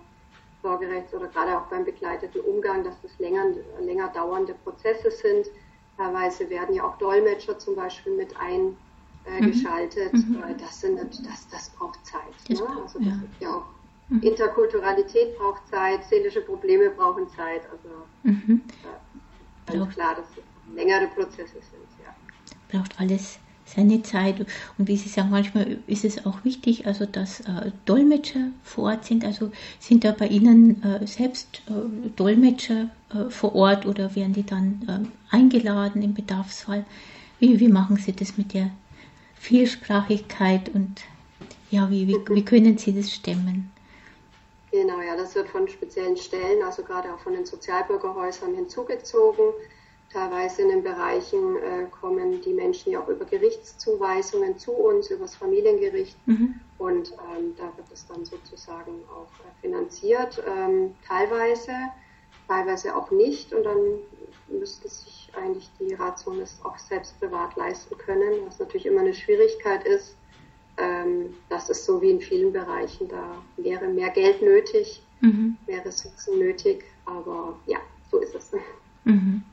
Sorgerechts- 0.61 1.13
oder 1.13 1.27
gerade 1.27 1.57
auch 1.57 1.67
beim 1.67 1.85
begleiteten 1.85 2.41
Umgang, 2.41 2.83
dass 2.83 3.01
das 3.01 3.17
länger, 3.17 3.45
länger 3.79 4.09
dauernde 4.09 4.55
Prozesse 4.65 5.09
sind. 5.09 5.47
Teilweise 5.95 6.50
werden 6.50 6.75
ja 6.75 6.83
auch 6.83 6.97
Dolmetscher 6.97 7.57
zum 7.57 7.75
Beispiel 7.77 8.17
mit 8.17 8.36
eingeschaltet. 8.38 10.12
Mhm. 10.12 10.43
mhm. 10.50 10.57
Das, 10.57 10.81
sind, 10.81 11.00
das, 11.00 11.47
das 11.50 11.69
braucht 11.69 12.05
Zeit. 12.05 12.24
Das 12.50 12.59
ne? 12.59 12.67
Also 12.83 13.00
das 13.00 13.07
ja. 13.07 13.47
ja 13.47 13.55
auch 13.55 13.65
mhm. 14.09 14.19
Interkulturalität 14.19 15.38
braucht 15.38 15.65
Zeit, 15.69 16.03
seelische 16.03 16.41
Probleme 16.41 16.89
brauchen 16.89 17.29
Zeit. 17.29 17.62
Also 17.71 18.03
mhm. 18.24 18.63
ganz 19.65 19.93
klar, 19.95 20.15
das 20.15 20.29
ist 20.31 20.43
längere 20.75 21.07
Prozesse 21.07 21.53
sind. 21.53 21.88
Ja. 22.03 22.15
Braucht 22.69 23.00
alles 23.00 23.39
seine 23.67 24.01
Zeit. 24.01 24.45
Und 24.77 24.88
wie 24.88 24.97
Sie 24.97 25.09
sagen, 25.09 25.29
manchmal 25.29 25.77
ist 25.88 26.05
es 26.05 26.25
auch 26.25 26.43
wichtig, 26.43 26.88
also 26.88 27.05
dass 27.05 27.41
äh, 27.41 27.71
Dolmetscher 27.86 28.51
vor 28.63 28.86
Ort 28.86 29.05
sind. 29.05 29.25
Also 29.25 29.51
sind 29.79 30.03
da 30.03 30.12
bei 30.12 30.27
Ihnen 30.27 30.81
äh, 30.83 31.05
selbst 31.05 31.62
äh, 31.69 32.09
Dolmetscher 32.15 32.89
äh, 33.13 33.29
vor 33.29 33.55
Ort 33.55 33.86
oder 33.86 34.15
werden 34.15 34.33
die 34.33 34.45
dann 34.45 34.86
ähm, 34.89 35.12
eingeladen 35.29 36.01
im 36.01 36.13
Bedarfsfall? 36.13 36.86
Wie, 37.39 37.59
wie 37.59 37.67
machen 37.67 37.97
Sie 37.97 38.13
das 38.13 38.38
mit 38.38 38.53
der 38.53 38.71
Vielsprachigkeit 39.36 40.69
und 40.74 41.03
ja, 41.69 41.89
wie, 41.91 42.07
wie, 42.07 42.17
wie 42.29 42.45
können 42.45 42.77
Sie 42.77 42.95
das 42.95 43.12
stemmen? 43.12 43.71
Genau, 44.71 45.01
ja, 45.01 45.15
das 45.15 45.36
wird 45.36 45.50
von 45.50 45.67
speziellen 45.67 46.17
Stellen, 46.17 46.63
also 46.63 46.83
gerade 46.83 47.13
auch 47.13 47.19
von 47.19 47.33
den 47.33 47.45
Sozialbürgerhäusern 47.45 48.55
hinzugezogen. 48.55 49.45
Teilweise 50.11 50.61
in 50.61 50.69
den 50.69 50.83
Bereichen 50.83 51.57
äh, 51.57 51.85
kommen 51.91 52.41
die 52.41 52.53
Menschen 52.53 52.93
ja 52.93 53.01
auch 53.01 53.09
über 53.09 53.25
Gerichtszuweisungen 53.25 54.57
zu 54.57 54.71
uns, 54.71 55.09
übers 55.09 55.35
Familiengericht. 55.35 56.15
Mhm. 56.27 56.59
Und 56.77 57.11
ähm, 57.11 57.55
da 57.57 57.65
wird 57.75 57.91
es 57.91 58.07
dann 58.07 58.23
sozusagen 58.23 59.03
auch 59.09 59.27
äh, 59.43 59.61
finanziert, 59.61 60.41
ähm, 60.47 60.95
teilweise, 61.05 61.73
teilweise 62.47 62.95
auch 62.95 63.11
nicht. 63.11 63.53
Und 63.53 63.63
dann 63.63 63.99
müsste 64.47 64.87
sich 64.87 65.29
eigentlich 65.35 65.69
die 65.79 65.95
das 65.95 66.59
auch 66.63 66.77
selbst 66.77 67.19
privat 67.19 67.55
leisten 67.57 67.97
können, 67.97 68.45
was 68.45 68.59
natürlich 68.59 68.85
immer 68.85 69.01
eine 69.01 69.13
Schwierigkeit 69.13 69.85
ist. 69.85 70.15
Ähm, 70.77 71.35
das 71.49 71.69
ist 71.69 71.85
so 71.85 72.01
wie 72.01 72.11
in 72.11 72.21
vielen 72.21 72.53
Bereichen, 72.53 73.07
da 73.07 73.43
wäre 73.57 73.87
mehr 73.87 74.09
Geld 74.11 74.41
nötig, 74.41 75.01
mhm. 75.21 75.57
mehr 75.65 75.83
Ressourcen 75.83 76.37
nötig, 76.37 76.85
aber 77.05 77.59
ja, 77.65 77.79
so 78.11 78.19
ist 78.19 78.35
es. 78.35 78.51
Mhm. 79.03 79.43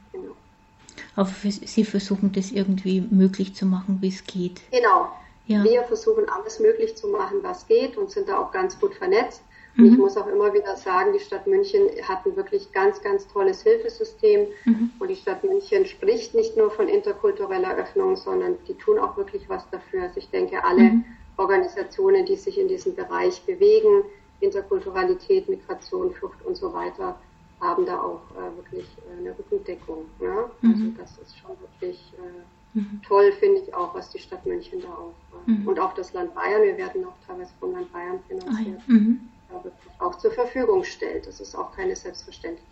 Aber 1.17 1.29
sie 1.29 1.85
versuchen 1.85 2.33
das 2.33 2.51
irgendwie 2.51 3.01
möglich 3.01 3.55
zu 3.55 3.67
machen, 3.67 3.99
wie 4.01 4.09
es 4.09 4.25
geht. 4.25 4.61
Genau, 4.71 5.09
Ja. 5.47 5.63
Wir 5.63 5.83
versuchen 5.85 6.29
alles 6.29 6.59
möglich 6.59 6.97
zu 6.97 7.09
machen, 7.09 7.39
was 7.43 7.67
geht 7.67 7.97
und 7.97 8.11
sind 8.11 8.29
da 8.29 8.39
auch 8.39 8.51
ganz 8.51 8.81
gut 8.81 8.95
vernetzt. 8.95 9.43
Und 9.77 9.87
ich 9.87 9.93
mhm. 9.93 9.99
muss 9.99 10.17
auch 10.17 10.29
immer 10.29 10.55
wieder 10.55 10.77
sagen, 10.77 11.13
die 11.13 11.19
Stadt 11.19 11.47
München 11.49 11.83
hat 12.07 12.25
ein 12.25 12.37
wirklich 12.37 12.71
ganz, 12.73 13.03
ganz 13.03 13.27
tolles 13.27 13.63
Hilfesystem. 13.63 14.47
Mhm. 14.65 14.91
Und 15.01 15.09
die 15.09 15.17
Stadt 15.17 15.43
München 15.43 15.85
spricht 15.85 16.35
nicht 16.35 16.57
nur 16.57 16.71
von 16.71 16.89
interkultureller 16.89 17.77
Öffnung, 17.77 18.15
sondern 18.17 18.57
die 18.69 18.75
tun 18.75 18.99
auch 18.99 19.17
wirklich 19.17 19.49
was 19.49 19.69
dafür. 19.71 20.05
Also 20.05 20.19
ich 20.19 20.31
denke, 20.31 20.63
alle 20.65 20.83
mhm. 20.83 21.05
Organisationen, 21.37 22.25
die 22.25 22.37
sich 22.37 22.59
in 22.59 22.69
diesem 22.69 22.95
Bereich 22.95 23.43
bewegen, 23.43 24.05
Interkulturalität, 24.41 25.49
Migration, 25.49 26.13
Flucht 26.13 26.45
und 26.45 26.57
so 26.57 26.73
weiter, 26.73 27.19
haben 27.65 27.87
da 27.87 28.01
auch 28.01 28.23
äh, 28.33 28.57
wirklich 28.57 28.87
äh, 28.99 29.19
eine 29.19 29.37
Rückendeckung. 29.37 30.05
Ja? 30.21 30.51
Also 30.63 30.85
mhm. 30.85 30.97
das 30.97 31.19
ist 31.19 31.39
schon 31.39 31.51
wirklich 31.61 32.13
äh, 32.19 32.79
mhm. 32.79 33.01
toll, 33.07 33.33
finde 33.33 33.63
ich 33.63 33.75
auch, 33.75 33.95
was 33.95 34.11
die 34.11 34.19
Stadt 34.19 34.45
München 34.47 34.81
da 34.81 34.89
auch 34.89 35.15
äh, 35.47 35.51
mhm. 35.51 35.67
und 35.67 35.81
auch 35.81 35.95
das 35.95 36.13
Land 36.13 36.35
Bayern, 36.35 36.63
wir 36.63 36.77
werden 36.77 37.05
auch 37.05 37.17
teilweise 37.27 37.53
vom 37.59 37.73
Land 37.73 37.93
Bayern 37.93 38.21
finanziert, 38.29 38.79
ah, 38.79 38.85
ja. 38.89 38.95
Mhm. 38.95 39.21
wirklich 39.51 39.91
auch 39.99 40.17
zur 40.19 40.31
Verfügung 40.31 40.85
stellt. 40.85 41.27
Das 41.27 41.41
ist 41.41 41.55
auch 41.55 41.75
keine 41.75 41.97
Selbstverständlichkeit. 41.97 42.69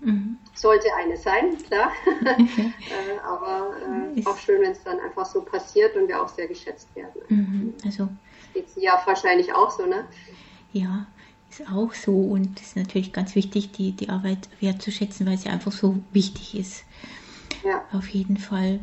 Mhm. 0.00 0.38
Sollte 0.54 0.88
eine 0.96 1.16
sein, 1.16 1.58
klar. 1.58 1.90
äh, 2.24 3.18
aber 3.26 3.72
äh, 4.14 4.24
auch 4.24 4.38
schön, 4.38 4.62
wenn 4.62 4.70
es 4.70 4.82
dann 4.84 5.00
einfach 5.00 5.26
so 5.26 5.42
passiert 5.42 5.96
und 5.96 6.06
wir 6.06 6.22
auch 6.22 6.28
sehr 6.28 6.46
geschätzt 6.46 6.88
werden. 6.94 7.74
Also 7.84 8.08
geht 8.54 8.66
es 8.68 8.76
ja 8.76 9.00
wahrscheinlich 9.04 9.52
auch 9.52 9.70
so, 9.70 9.86
ne? 9.86 10.06
Ja, 10.72 11.06
ist 11.60 11.70
auch 11.70 11.94
so 11.94 12.12
und 12.12 12.60
es 12.60 12.68
ist 12.68 12.76
natürlich 12.76 13.12
ganz 13.12 13.34
wichtig, 13.34 13.72
die, 13.72 13.92
die 13.92 14.08
Arbeit 14.08 14.48
wertzuschätzen, 14.60 15.26
weil 15.26 15.38
sie 15.38 15.48
einfach 15.48 15.72
so 15.72 15.98
wichtig 16.12 16.58
ist. 16.58 16.84
Ja. 17.64 17.82
Auf 17.92 18.08
jeden 18.08 18.36
Fall. 18.36 18.80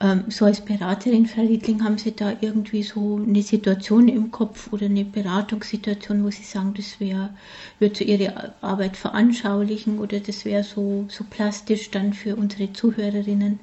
Ähm, 0.00 0.24
so 0.28 0.44
als 0.44 0.60
Beraterin, 0.60 1.26
Frau 1.26 1.42
Riedling, 1.42 1.84
haben 1.84 1.98
Sie 1.98 2.16
da 2.16 2.32
irgendwie 2.40 2.82
so 2.82 3.16
eine 3.16 3.42
Situation 3.42 4.08
im 4.08 4.32
Kopf 4.32 4.72
oder 4.72 4.86
eine 4.86 5.04
Beratungssituation, 5.04 6.24
wo 6.24 6.30
Sie 6.30 6.42
sagen, 6.42 6.74
das 6.76 6.98
wäre, 6.98 7.30
würde 7.78 7.94
so 7.94 8.04
Ihre 8.04 8.54
Arbeit 8.60 8.96
veranschaulichen 8.96 9.98
oder 9.98 10.18
das 10.18 10.44
wäre 10.44 10.64
so, 10.64 11.06
so 11.08 11.24
plastisch 11.30 11.90
dann 11.92 12.12
für 12.12 12.34
unsere 12.34 12.72
Zuhörerinnen 12.72 13.60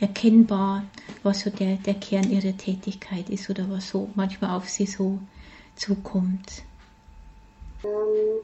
erkennbar, 0.00 0.84
was 1.22 1.40
so 1.40 1.50
der, 1.50 1.76
der 1.76 1.94
Kern 1.94 2.30
Ihrer 2.30 2.56
Tätigkeit 2.56 3.28
ist 3.28 3.50
oder 3.50 3.68
was 3.68 3.90
so 3.90 4.08
manchmal 4.14 4.56
auf 4.56 4.68
Sie 4.70 4.86
so 4.86 5.18
zukommt? 5.76 6.64
Ähm, 7.84 8.40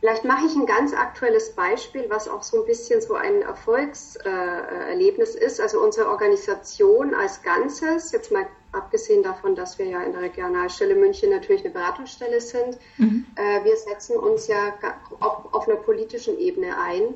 vielleicht 0.00 0.24
mache 0.24 0.46
ich 0.46 0.54
ein 0.54 0.66
ganz 0.66 0.92
aktuelles 0.92 1.52
Beispiel, 1.52 2.06
was 2.08 2.28
auch 2.28 2.42
so 2.42 2.60
ein 2.60 2.66
bisschen 2.66 3.00
so 3.00 3.14
ein 3.14 3.42
Erfolgserlebnis 3.42 5.34
äh, 5.34 5.44
ist. 5.44 5.60
Also 5.60 5.80
unsere 5.80 6.08
Organisation 6.08 7.14
als 7.14 7.42
Ganzes, 7.42 8.12
jetzt 8.12 8.30
mal 8.30 8.46
abgesehen 8.72 9.22
davon, 9.22 9.54
dass 9.54 9.78
wir 9.78 9.86
ja 9.86 10.02
in 10.02 10.12
der 10.12 10.22
Regionalstelle 10.22 10.94
München 10.94 11.30
natürlich 11.30 11.64
eine 11.64 11.74
Beratungsstelle 11.74 12.40
sind, 12.40 12.78
mhm. 12.96 13.26
äh, 13.36 13.64
wir 13.64 13.76
setzen 13.76 14.16
uns 14.16 14.46
ja 14.48 14.74
auch 15.20 15.52
auf 15.52 15.68
einer 15.68 15.76
politischen 15.76 16.38
Ebene 16.38 16.76
ein, 16.78 17.14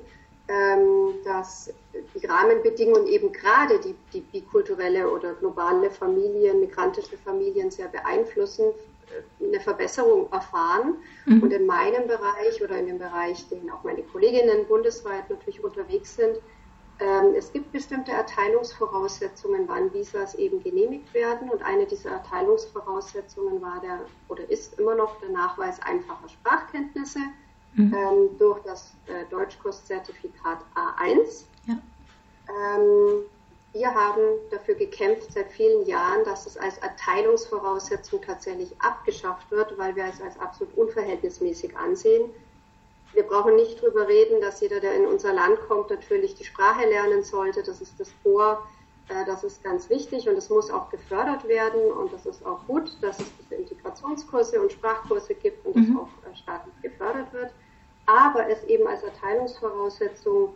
ähm, 0.48 1.14
dass 1.24 1.72
die 2.14 2.26
Rahmenbedingungen 2.26 3.06
eben 3.06 3.32
gerade 3.32 3.80
die, 3.80 3.96
die 4.12 4.20
bikulturelle 4.20 5.10
oder 5.10 5.32
globale 5.34 5.90
Familien, 5.90 6.60
migrantische 6.60 7.18
Familien 7.18 7.70
sehr 7.70 7.88
beeinflussen 7.88 8.66
eine 9.40 9.60
Verbesserung 9.60 10.30
erfahren. 10.32 10.96
Mhm. 11.26 11.42
Und 11.42 11.52
in 11.52 11.66
meinem 11.66 12.06
Bereich 12.06 12.62
oder 12.62 12.78
in 12.78 12.86
dem 12.86 12.98
Bereich, 12.98 13.48
den 13.48 13.70
auch 13.70 13.84
meine 13.84 14.02
Kolleginnen 14.02 14.66
bundesweit 14.66 15.28
natürlich 15.30 15.62
unterwegs 15.62 16.16
sind, 16.16 16.36
ähm, 16.98 17.34
es 17.36 17.52
gibt 17.52 17.72
bestimmte 17.72 18.10
Erteilungsvoraussetzungen, 18.12 19.68
wann 19.68 19.92
Visas 19.92 20.34
eben 20.36 20.62
genehmigt 20.62 21.12
werden. 21.12 21.50
Und 21.50 21.62
eine 21.62 21.84
dieser 21.86 22.10
Erteilungsvoraussetzungen 22.10 23.60
war 23.60 23.80
der 23.80 24.00
oder 24.28 24.48
ist 24.48 24.78
immer 24.78 24.94
noch 24.94 25.20
der 25.20 25.28
Nachweis 25.30 25.80
einfacher 25.82 26.28
Sprachkenntnisse 26.28 27.20
mhm. 27.74 27.94
ähm, 27.94 28.38
durch 28.38 28.60
das 28.62 28.94
äh, 29.06 29.28
Deutschkurszertifikat 29.30 30.58
A1. 30.74 31.44
Ja. 31.66 31.78
Ähm, 32.48 33.24
wir 33.76 33.94
haben 33.94 34.22
dafür 34.50 34.74
gekämpft 34.74 35.32
seit 35.32 35.52
vielen 35.52 35.84
Jahren, 35.84 36.24
dass 36.24 36.46
es 36.46 36.56
als 36.56 36.78
Erteilungsvoraussetzung 36.78 38.22
tatsächlich 38.22 38.70
abgeschafft 38.78 39.50
wird, 39.50 39.76
weil 39.76 39.94
wir 39.94 40.06
es 40.06 40.20
als 40.22 40.38
absolut 40.40 40.74
unverhältnismäßig 40.78 41.76
ansehen. 41.76 42.30
Wir 43.12 43.24
brauchen 43.24 43.56
nicht 43.56 43.82
darüber 43.82 44.08
reden, 44.08 44.40
dass 44.40 44.60
jeder, 44.62 44.80
der 44.80 44.94
in 44.94 45.06
unser 45.06 45.34
Land 45.34 45.58
kommt, 45.68 45.90
natürlich 45.90 46.34
die 46.34 46.44
Sprache 46.44 46.88
lernen 46.88 47.22
sollte. 47.22 47.62
Das 47.62 47.82
ist 47.82 48.00
das 48.00 48.10
Vor, 48.22 48.66
äh, 49.08 49.26
das 49.26 49.44
ist 49.44 49.62
ganz 49.62 49.90
wichtig 49.90 50.26
und 50.26 50.36
es 50.36 50.48
muss 50.48 50.70
auch 50.70 50.88
gefördert 50.88 51.46
werden 51.46 51.92
und 51.92 52.12
das 52.14 52.24
ist 52.24 52.44
auch 52.46 52.66
gut, 52.66 52.96
dass 53.02 53.20
es 53.20 53.26
diese 53.42 53.56
Integrationskurse 53.56 54.60
und 54.60 54.72
Sprachkurse 54.72 55.34
gibt 55.34 55.66
und 55.66 55.76
das 55.76 55.86
mhm. 55.86 56.00
auch 56.00 56.08
äh, 56.30 56.34
staatlich 56.34 56.74
gefördert 56.80 57.30
wird. 57.34 57.50
Aber 58.06 58.48
es 58.48 58.64
eben 58.64 58.86
als 58.86 59.02
Erteilungsvoraussetzung 59.02 60.54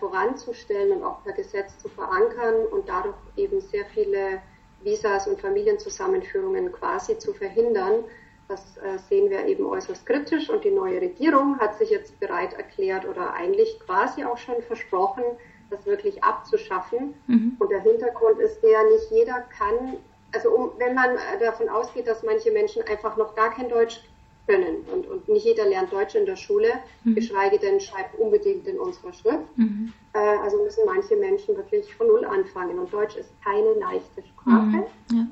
voranzustellen 0.00 0.92
und 0.92 1.04
auch 1.04 1.22
per 1.22 1.32
Gesetz 1.32 1.78
zu 1.78 1.88
verankern 1.88 2.66
und 2.70 2.88
dadurch 2.88 3.16
eben 3.36 3.60
sehr 3.60 3.84
viele 3.86 4.40
Visas 4.82 5.26
und 5.26 5.40
Familienzusammenführungen 5.40 6.72
quasi 6.72 7.18
zu 7.18 7.32
verhindern. 7.32 8.04
Das 8.48 8.76
äh, 8.78 8.98
sehen 9.08 9.30
wir 9.30 9.46
eben 9.46 9.66
äußerst 9.66 10.06
kritisch 10.06 10.50
und 10.50 10.64
die 10.64 10.70
neue 10.70 11.00
Regierung 11.00 11.58
hat 11.58 11.76
sich 11.78 11.90
jetzt 11.90 12.18
bereit 12.20 12.54
erklärt 12.54 13.06
oder 13.06 13.34
eigentlich 13.34 13.80
quasi 13.80 14.24
auch 14.24 14.38
schon 14.38 14.62
versprochen, 14.62 15.24
das 15.70 15.84
wirklich 15.84 16.22
abzuschaffen. 16.22 17.14
Mhm. 17.26 17.56
Und 17.58 17.70
der 17.70 17.80
Hintergrund 17.80 18.38
ist 18.38 18.60
der, 18.62 18.84
nicht 18.84 19.10
jeder 19.10 19.40
kann, 19.58 19.96
also 20.32 20.50
um, 20.50 20.70
wenn 20.78 20.94
man 20.94 21.16
davon 21.40 21.68
ausgeht, 21.68 22.06
dass 22.06 22.22
manche 22.22 22.52
Menschen 22.52 22.82
einfach 22.82 23.16
noch 23.16 23.34
gar 23.34 23.50
kein 23.52 23.68
Deutsch 23.68 24.00
können. 24.46 24.84
Und, 24.92 25.06
und 25.08 25.28
nicht 25.28 25.44
jeder 25.44 25.66
lernt 25.66 25.92
Deutsch 25.92 26.14
in 26.14 26.26
der 26.26 26.36
Schule, 26.36 26.68
mhm. 27.04 27.14
geschweige 27.14 27.58
denn 27.58 27.80
schreibt 27.80 28.18
unbedingt 28.18 28.66
in 28.66 28.78
unserer 28.78 29.12
Schrift. 29.12 29.56
Mhm. 29.56 29.92
Äh, 30.12 30.18
also 30.18 30.62
müssen 30.62 30.84
manche 30.86 31.16
Menschen 31.16 31.56
wirklich 31.56 31.94
von 31.94 32.06
Null 32.06 32.24
anfangen. 32.24 32.78
Und 32.78 32.92
Deutsch 32.92 33.16
ist 33.16 33.30
keine 33.42 33.74
leichte 33.74 34.22
Sprache. 34.22 34.66
Mhm. 34.66 34.86
Ja. 35.12 35.26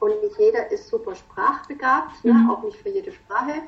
Und 0.00 0.22
nicht 0.22 0.38
jeder 0.38 0.70
ist 0.70 0.88
super 0.88 1.14
sprachbegabt, 1.14 2.24
ne? 2.24 2.32
Mhm. 2.32 2.50
auch 2.50 2.62
nicht 2.62 2.76
für 2.76 2.90
jede 2.90 3.10
Sprache. 3.12 3.62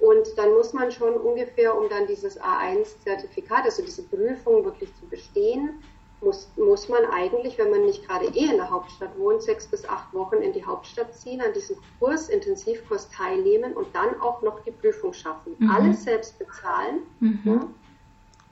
Und 0.00 0.26
dann 0.36 0.52
muss 0.54 0.72
man 0.72 0.90
schon 0.90 1.14
ungefähr, 1.14 1.78
um 1.78 1.88
dann 1.88 2.06
dieses 2.06 2.38
A1-Zertifikat, 2.40 3.64
also 3.64 3.82
diese 3.82 4.02
Prüfung 4.02 4.64
wirklich 4.64 4.90
zu 4.96 5.06
bestehen, 5.06 5.80
muss, 6.22 6.48
muss 6.56 6.88
man 6.88 7.04
eigentlich, 7.06 7.58
wenn 7.58 7.70
man 7.70 7.84
nicht 7.84 8.06
gerade 8.06 8.26
eh 8.26 8.50
in 8.50 8.56
der 8.56 8.70
Hauptstadt 8.70 9.18
wohnt, 9.18 9.42
sechs 9.42 9.66
bis 9.66 9.88
acht 9.88 10.12
Wochen 10.14 10.36
in 10.36 10.52
die 10.52 10.64
Hauptstadt 10.64 11.14
ziehen, 11.14 11.40
an 11.40 11.52
diesem 11.52 11.76
Kurs, 11.98 12.28
Intensivkurs 12.28 13.10
teilnehmen 13.10 13.74
und 13.74 13.94
dann 13.94 14.20
auch 14.20 14.42
noch 14.42 14.60
die 14.60 14.70
Prüfung 14.70 15.12
schaffen. 15.12 15.56
Mhm. 15.58 15.70
Alles 15.70 16.04
selbst 16.04 16.38
bezahlen, 16.38 17.02
mhm. 17.20 17.40
ja, 17.44 17.68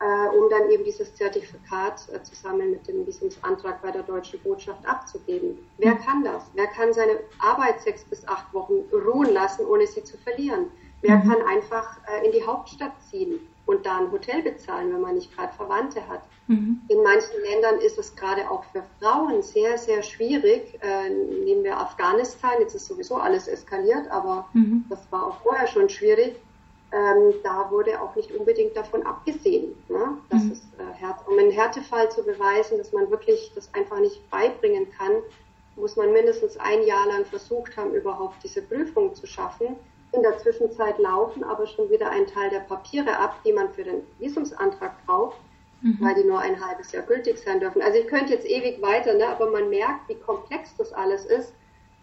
äh, 0.01 0.37
um 0.37 0.49
dann 0.51 0.71
eben 0.71 0.85
dieses 0.85 1.15
Zertifikat 1.15 2.09
äh, 2.13 2.23
zusammen 2.23 2.71
mit 2.71 2.89
dem 2.89 3.07
Visumsantrag 3.07 3.83
bei 3.83 3.91
der 3.91 4.03
deutschen 4.03 4.41
Botschaft 4.41 4.87
abzugeben. 4.87 5.59
Wer 5.79 5.95
mhm. 5.95 6.01
kann 6.01 6.25
das? 6.25 6.45
Wer 6.55 6.67
kann 6.69 6.93
seine 6.93 7.21
Arbeit 7.39 7.81
sechs 7.83 8.05
bis 8.05 8.27
acht 8.27 8.53
Wochen 8.55 8.85
ruhen 8.93 9.33
lassen, 9.33 9.67
ohne 9.67 9.87
sie 9.87 10.03
zu 10.03 10.17
verlieren? 10.19 10.71
Wer 11.03 11.19
mhm. 11.19 11.29
kann 11.29 11.43
einfach 11.43 11.99
äh, 12.09 12.27
in 12.27 12.33
die 12.33 12.45
Hauptstadt 12.45 12.93
ziehen? 13.11 13.41
Und 13.71 13.87
da 13.87 13.99
ein 13.99 14.11
Hotel 14.11 14.43
bezahlen, 14.43 14.93
wenn 14.93 15.01
man 15.01 15.15
nicht 15.15 15.35
gerade 15.35 15.53
Verwandte 15.53 16.07
hat. 16.09 16.23
Mhm. 16.49 16.81
In 16.89 17.03
manchen 17.05 17.41
Ländern 17.49 17.79
ist 17.79 17.99
es 17.99 18.17
gerade 18.17 18.51
auch 18.51 18.65
für 18.65 18.83
Frauen 18.99 19.43
sehr, 19.43 19.79
sehr 19.79 20.03
schwierig. 20.03 20.77
Äh, 20.83 21.09
nehmen 21.45 21.63
wir 21.63 21.79
Afghanistan, 21.79 22.55
jetzt 22.59 22.75
ist 22.75 22.87
sowieso 22.87 23.17
alles 23.17 23.47
eskaliert, 23.47 24.11
aber 24.11 24.49
mhm. 24.55 24.85
das 24.91 25.01
war 25.13 25.29
auch 25.29 25.41
vorher 25.43 25.69
schon 25.69 25.89
schwierig. 25.89 26.35
Ähm, 26.93 27.35
da 27.45 27.71
wurde 27.71 28.01
auch 28.03 28.17
nicht 28.17 28.33
unbedingt 28.33 28.77
davon 28.77 29.07
abgesehen, 29.07 29.77
ne? 29.89 30.19
dass 30.29 30.43
mhm. 30.43 30.51
es, 30.51 30.59
äh, 30.79 31.31
um 31.31 31.39
einen 31.39 31.53
Härtefall 31.53 32.11
zu 32.11 32.25
beweisen, 32.25 32.79
dass 32.79 32.93
man 32.93 33.09
wirklich 33.13 33.53
das 33.55 33.73
einfach 33.75 34.01
nicht 34.01 34.29
beibringen 34.31 34.91
kann, 34.99 35.13
muss 35.77 35.95
man 35.95 36.13
mindestens 36.13 36.57
ein 36.57 36.83
Jahr 36.83 37.07
lang 37.07 37.25
versucht 37.25 37.77
haben, 37.77 37.95
überhaupt 37.95 38.43
diese 38.43 38.63
Prüfung 38.63 39.15
zu 39.15 39.29
schaffen. 39.29 39.77
In 40.13 40.23
der 40.23 40.39
Zwischenzeit 40.39 40.99
laufen 40.99 41.45
aber 41.45 41.67
schon 41.67 41.89
wieder 41.89 42.11
ein 42.11 42.27
Teil 42.27 42.51
der 42.51 42.61
Papiere 42.61 43.17
ab, 43.17 43.37
die 43.45 43.53
man 43.53 43.73
für 43.73 43.85
den 43.85 44.03
Visumsantrag 44.19 44.93
braucht, 45.07 45.39
mhm. 45.83 45.99
weil 46.01 46.15
die 46.15 46.25
nur 46.25 46.41
ein 46.41 46.65
halbes 46.65 46.91
Jahr 46.93 47.05
gültig 47.05 47.39
sein 47.39 47.61
dürfen. 47.61 47.81
Also 47.81 47.99
ich 47.99 48.09
könnte 48.09 48.33
jetzt 48.33 48.47
ewig 48.47 48.83
weiter, 48.83 49.15
ne, 49.15 49.29
aber 49.29 49.51
man 49.51 49.71
merkt, 49.71 50.09
wie 50.09 50.17
komplex 50.17 50.75
das 50.77 50.93
alles 50.93 51.27
ist. 51.27 51.53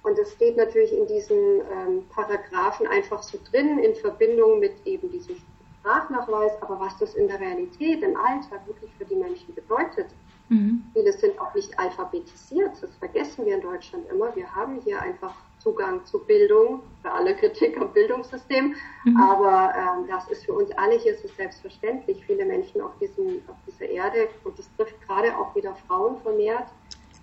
Und 0.03 0.17
es 0.17 0.31
steht 0.31 0.55
natürlich 0.55 0.93
in 0.93 1.05
diesen 1.07 1.37
ähm, 1.37 2.05
Paragraphen 2.09 2.87
einfach 2.87 3.21
so 3.21 3.37
drin, 3.51 3.79
in 3.79 3.93
Verbindung 3.95 4.59
mit 4.59 4.73
eben 4.85 5.11
diesem 5.11 5.35
Sprachnachweis. 5.81 6.53
Aber 6.61 6.79
was 6.79 6.97
das 6.97 7.13
in 7.15 7.27
der 7.27 7.41
Realität, 7.41 8.01
im 8.03 8.15
Alltag 8.15 8.65
wirklich 8.67 8.89
für 8.97 9.03
die 9.03 9.15
Menschen 9.15 9.53
bedeutet, 9.53 10.07
mhm. 10.47 10.83
viele 10.93 11.11
sind 11.11 11.37
auch 11.41 11.53
nicht 11.53 11.77
alphabetisiert. 11.77 12.71
Das 12.81 12.95
vergessen 12.95 13.45
wir 13.45 13.55
in 13.55 13.61
Deutschland 13.61 14.09
immer. 14.09 14.33
Wir 14.33 14.55
haben 14.55 14.79
hier 14.85 15.01
einfach 15.01 15.33
Zugang 15.67 16.05
zu 16.05 16.19
Bildung, 16.19 16.81
für 17.01 17.11
alle 17.11 17.35
Kritik 17.35 17.77
am 17.77 17.91
Bildungssystem, 17.91 18.73
mhm. 19.03 19.17
aber 19.17 19.73
ähm, 19.75 20.07
das 20.07 20.25
ist 20.29 20.45
für 20.45 20.53
uns 20.53 20.71
alle 20.77 20.97
hier 20.97 21.17
so 21.17 21.27
selbstverständlich. 21.35 22.23
Viele 22.25 22.45
Menschen 22.45 22.79
auf, 22.79 22.97
diesem, 23.01 23.41
auf 23.49 23.57
dieser 23.67 23.89
Erde, 23.89 24.29
und 24.45 24.57
das 24.57 24.65
trifft 24.77 24.95
gerade 25.05 25.37
auch 25.37 25.53
wieder 25.55 25.75
Frauen 25.85 26.21
vermehrt, 26.21 26.67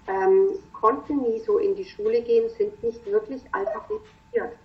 ähm, 0.09 0.51
konnten 0.75 1.23
nie 1.23 1.41
so 1.41 1.57
in 1.57 1.75
die 1.75 1.87
Schule 1.87 2.21
gehen, 2.21 2.51
sind 2.59 2.83
nicht 2.83 3.07
wirklich 3.07 3.41
alphabetisiert. 3.53 4.59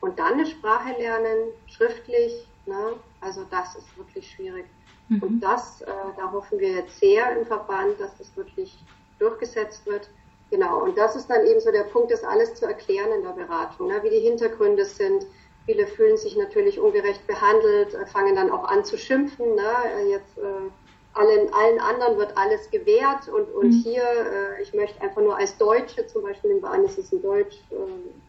Und 0.00 0.16
dann 0.20 0.34
eine 0.34 0.46
Sprache 0.46 0.96
lernen, 0.96 1.48
schriftlich, 1.66 2.46
ne? 2.66 2.92
also 3.20 3.44
das 3.50 3.74
ist 3.74 3.98
wirklich 3.98 4.30
schwierig. 4.30 4.66
Mhm. 5.08 5.20
Und 5.20 5.40
das, 5.40 5.80
äh, 5.80 5.86
da 6.16 6.30
hoffen 6.30 6.60
wir 6.60 6.70
jetzt 6.70 7.00
sehr 7.00 7.36
im 7.36 7.44
Verband, 7.44 7.98
dass 7.98 8.16
das 8.18 8.36
wirklich 8.36 8.78
durchgesetzt 9.18 9.84
wird. 9.84 10.08
Genau, 10.50 10.82
und 10.82 10.96
das 10.96 11.16
ist 11.16 11.28
dann 11.28 11.44
eben 11.44 11.60
so 11.60 11.72
der 11.72 11.84
Punkt, 11.84 12.12
das 12.12 12.22
alles 12.22 12.54
zu 12.54 12.66
erklären 12.66 13.10
in 13.12 13.22
der 13.22 13.30
Beratung, 13.30 13.88
ne? 13.88 14.00
wie 14.02 14.10
die 14.10 14.20
Hintergründe 14.20 14.84
sind. 14.84 15.26
Viele 15.64 15.86
fühlen 15.88 16.16
sich 16.16 16.36
natürlich 16.36 16.78
ungerecht 16.78 17.26
behandelt, 17.26 17.94
äh, 17.94 18.06
fangen 18.06 18.36
dann 18.36 18.52
auch 18.52 18.64
an 18.64 18.84
zu 18.84 18.96
schimpfen. 18.96 19.56
Ne? 19.56 19.72
Jetzt 20.08 20.38
äh, 20.38 20.70
allen, 21.16 21.52
allen 21.52 21.80
anderen 21.80 22.18
wird 22.18 22.36
alles 22.36 22.70
gewährt 22.70 23.28
und, 23.28 23.52
und 23.54 23.68
mhm. 23.68 23.82
hier, 23.82 24.02
äh, 24.02 24.62
ich 24.62 24.74
möchte 24.74 25.00
einfach 25.00 25.22
nur 25.22 25.36
als 25.36 25.56
Deutsche, 25.56 26.06
zum 26.06 26.22
Beispiel 26.22 26.50
in 26.50 26.60
Bahn 26.60 26.84
ist 26.84 26.98
es 26.98 27.10
ein 27.12 27.22
Deutsch, 27.22 27.56
äh, 27.70 27.76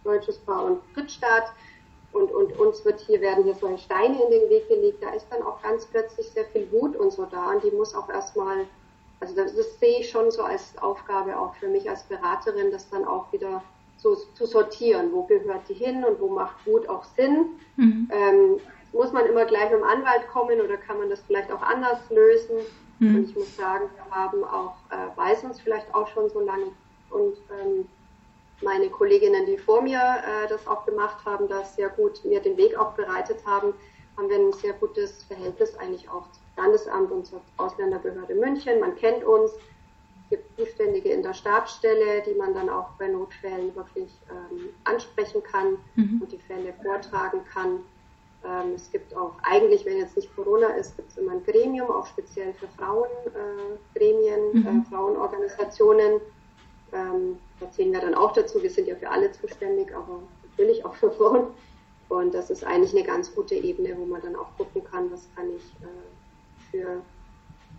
deutsches 0.04 0.38
Paar- 0.40 0.66
und 0.66 0.82
Drittstaat 0.96 1.52
und, 2.14 2.32
und 2.32 2.58
uns 2.58 2.84
wird 2.86 3.00
hier, 3.02 3.20
werden 3.22 3.44
hier 3.44 3.56
so 3.56 3.76
Steine 3.78 4.24
in 4.24 4.32
den 4.32 4.50
Weg 4.50 4.68
gelegt, 4.70 5.04
da 5.04 5.14
ist 5.14 5.28
dann 5.30 5.44
auch 5.44 5.62
ganz 5.62 5.86
plötzlich 5.86 6.30
sehr 6.30 6.46
viel 6.46 6.72
Wut 6.72 6.96
und 6.96 7.12
so 7.12 7.26
da 7.26 7.52
und 7.52 7.64
die 7.64 7.72
muss 7.72 7.94
auch 7.94 8.10
erstmal, 8.10 8.66
also 9.20 9.36
das, 9.36 9.56
das 9.56 9.80
sehe 9.80 10.00
ich 10.00 10.10
schon 10.10 10.32
so 10.32 10.44
als 10.44 10.78
Aufgabe 10.80 11.38
auch 11.38 11.56
für 11.56 11.68
mich 11.68 11.90
als 11.90 12.04
Beraterin, 12.04 12.72
das 12.72 12.90
dann 12.90 13.06
auch 13.06 13.32
wieder 13.32 13.64
so 13.98 14.16
zu 14.16 14.46
sortieren, 14.46 15.12
wo 15.12 15.24
gehört 15.24 15.68
die 15.70 15.74
hin 15.74 16.04
und 16.04 16.20
wo 16.20 16.30
macht 16.30 16.66
Wut 16.68 16.88
auch 16.88 17.04
Sinn. 17.04 17.48
Mhm. 17.78 18.10
Ähm, 18.12 18.60
muss 18.94 19.12
man 19.12 19.26
immer 19.26 19.46
gleich 19.46 19.72
mit 19.72 19.80
dem 19.80 19.84
Anwalt 19.84 20.28
kommen 20.32 20.62
oder 20.62 20.78
kann 20.78 21.00
man 21.00 21.10
das 21.10 21.22
vielleicht 21.22 21.52
auch 21.52 21.62
anders 21.62 22.00
lösen? 22.10 22.58
Mhm. 23.00 23.16
Und 23.16 23.30
ich 23.30 23.36
muss 23.36 23.56
sagen, 23.56 23.90
wir 23.96 24.16
haben 24.16 24.44
auch, 24.44 24.76
äh, 24.92 25.18
weiß 25.18 25.44
uns 25.44 25.60
vielleicht 25.60 25.94
auch 25.94 26.08
schon 26.08 26.30
so 26.30 26.40
lange 26.40 26.68
und 27.10 27.38
ähm, 27.62 27.88
meine 28.62 28.90
Kolleginnen, 28.90 29.46
die 29.46 29.58
vor 29.58 29.82
mir 29.82 30.00
äh, 30.00 30.48
das 30.48 30.66
auch 30.68 30.86
gemacht 30.86 31.18
haben, 31.26 31.48
das 31.48 31.76
sehr 31.76 31.90
gut 31.90 32.24
mir 32.26 32.40
den 32.40 32.58
Weg 32.58 32.78
auch 32.78 32.94
bereitet 32.94 33.40
haben, 33.46 33.74
haben 34.18 34.30
wir 34.30 34.38
ein 34.38 34.54
sehr 34.54 34.74
gutes 34.74 35.24
Verhältnis 35.24 35.76
eigentlich 35.78 36.10
auch 36.10 36.24
zum 36.32 36.44
Landesamt 36.58 37.12
und 37.12 37.26
zur 37.26 37.42
Ausländerbehörde 37.58 38.34
München. 38.36 38.80
Man 38.80 38.96
kennt 38.96 39.24
uns, 39.24 39.52
es 40.24 40.30
gibt 40.30 40.58
Zuständige 40.58 41.10
in 41.10 41.22
der 41.22 41.34
Stabsstelle, 41.34 42.24
die 42.24 42.34
man 42.34 42.54
dann 42.54 42.70
auch 42.70 42.90
bei 42.98 43.08
Notfällen 43.08 43.76
wirklich 43.76 44.10
ähm, 44.30 44.70
ansprechen 44.84 45.42
kann 45.44 45.78
mhm. 45.96 46.22
und 46.22 46.32
die 46.32 46.40
Fälle 46.40 46.74
vortragen 46.84 47.42
kann. 47.54 47.80
Ähm, 48.44 48.74
es 48.76 48.92
gibt 48.92 49.16
auch 49.16 49.36
eigentlich, 49.44 49.86
wenn 49.86 49.98
jetzt 49.98 50.16
nicht 50.16 50.36
Corona 50.36 50.70
ist, 50.70 50.96
gibt 50.98 51.12
es 51.12 51.18
immer 51.18 51.34
ein 51.34 51.44
Gremium, 51.44 51.90
auch 51.90 52.08
speziell 52.08 52.54
für 52.56 52.68
Frauengremien, 52.70 54.40
äh, 54.54 54.58
mhm. 54.58 54.84
äh, 54.86 54.90
Frauenorganisationen. 54.90 56.22
Ähm, 56.92 57.38
da 57.60 57.72
zählen 57.72 57.92
wir 57.92 58.02
dann 58.02 58.16
auch 58.16 58.34
dazu. 58.34 58.62
Wir 58.62 58.70
sind 58.70 58.88
ja 58.88 58.96
für 58.96 59.10
alle 59.10 59.32
zuständig, 59.32 59.96
aber 59.96 60.22
natürlich 60.50 60.84
auch 60.86 60.96
für 60.96 61.12
Frauen. 61.12 61.48
Und 62.10 62.34
das 62.34 62.50
ist 62.50 62.64
eigentlich 62.64 62.94
eine 62.94 63.04
ganz 63.04 63.34
gute 63.34 63.56
Ebene, 63.56 63.96
wo 63.98 64.06
man 64.06 64.22
dann 64.22 64.36
auch 64.36 64.48
gucken 64.58 64.84
kann, 64.84 65.12
was 65.12 65.28
kann 65.36 65.48
ich 65.56 65.64
äh, 65.84 66.72
für 66.72 67.02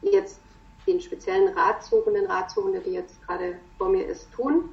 jetzt 0.03 0.41
den 0.87 1.01
speziellen 1.01 1.49
Ratsuchenden, 1.49 2.27
Ratsuchende, 2.27 2.81
die 2.81 2.93
jetzt 2.93 3.21
gerade 3.27 3.57
vor 3.77 3.89
mir 3.89 4.07
ist, 4.07 4.31
tun. 4.33 4.71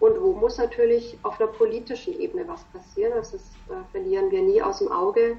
Und 0.00 0.20
wo 0.20 0.32
muss 0.32 0.58
natürlich 0.58 1.16
auf 1.22 1.38
der 1.38 1.46
politischen 1.46 2.18
Ebene 2.18 2.46
was 2.48 2.64
passieren? 2.72 3.12
Das 3.14 3.32
ist, 3.32 3.52
äh, 3.68 3.74
verlieren 3.92 4.30
wir 4.30 4.42
nie 4.42 4.60
aus 4.60 4.78
dem 4.78 4.90
Auge, 4.90 5.36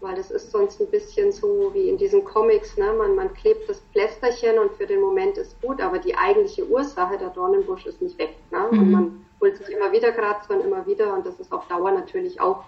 weil 0.00 0.16
das 0.16 0.30
ist 0.30 0.50
sonst 0.50 0.80
ein 0.80 0.88
bisschen 0.88 1.30
so 1.30 1.70
wie 1.74 1.88
in 1.88 1.96
diesen 1.96 2.24
Comics, 2.24 2.76
ne? 2.76 2.92
man, 2.92 3.14
man 3.14 3.32
klebt 3.34 3.68
das 3.68 3.80
Plästerchen 3.92 4.58
und 4.58 4.72
für 4.72 4.86
den 4.86 5.00
Moment 5.00 5.36
ist 5.36 5.60
gut, 5.60 5.80
aber 5.80 5.98
die 5.98 6.16
eigentliche 6.16 6.66
Ursache, 6.66 7.18
der 7.18 7.30
Dornenbusch, 7.30 7.86
ist 7.86 8.02
nicht 8.02 8.18
weg. 8.18 8.34
Ne? 8.50 8.66
Mhm. 8.70 8.78
Und 8.78 8.90
man 8.90 9.26
holt 9.40 9.56
sich 9.56 9.68
immer 9.68 9.92
wieder 9.92 10.10
Kratzer 10.10 10.54
und 10.54 10.64
immer 10.64 10.86
wieder 10.86 11.14
und 11.14 11.24
das 11.24 11.38
ist 11.38 11.52
auf 11.52 11.66
Dauer 11.68 11.92
natürlich 11.92 12.40
auch 12.40 12.64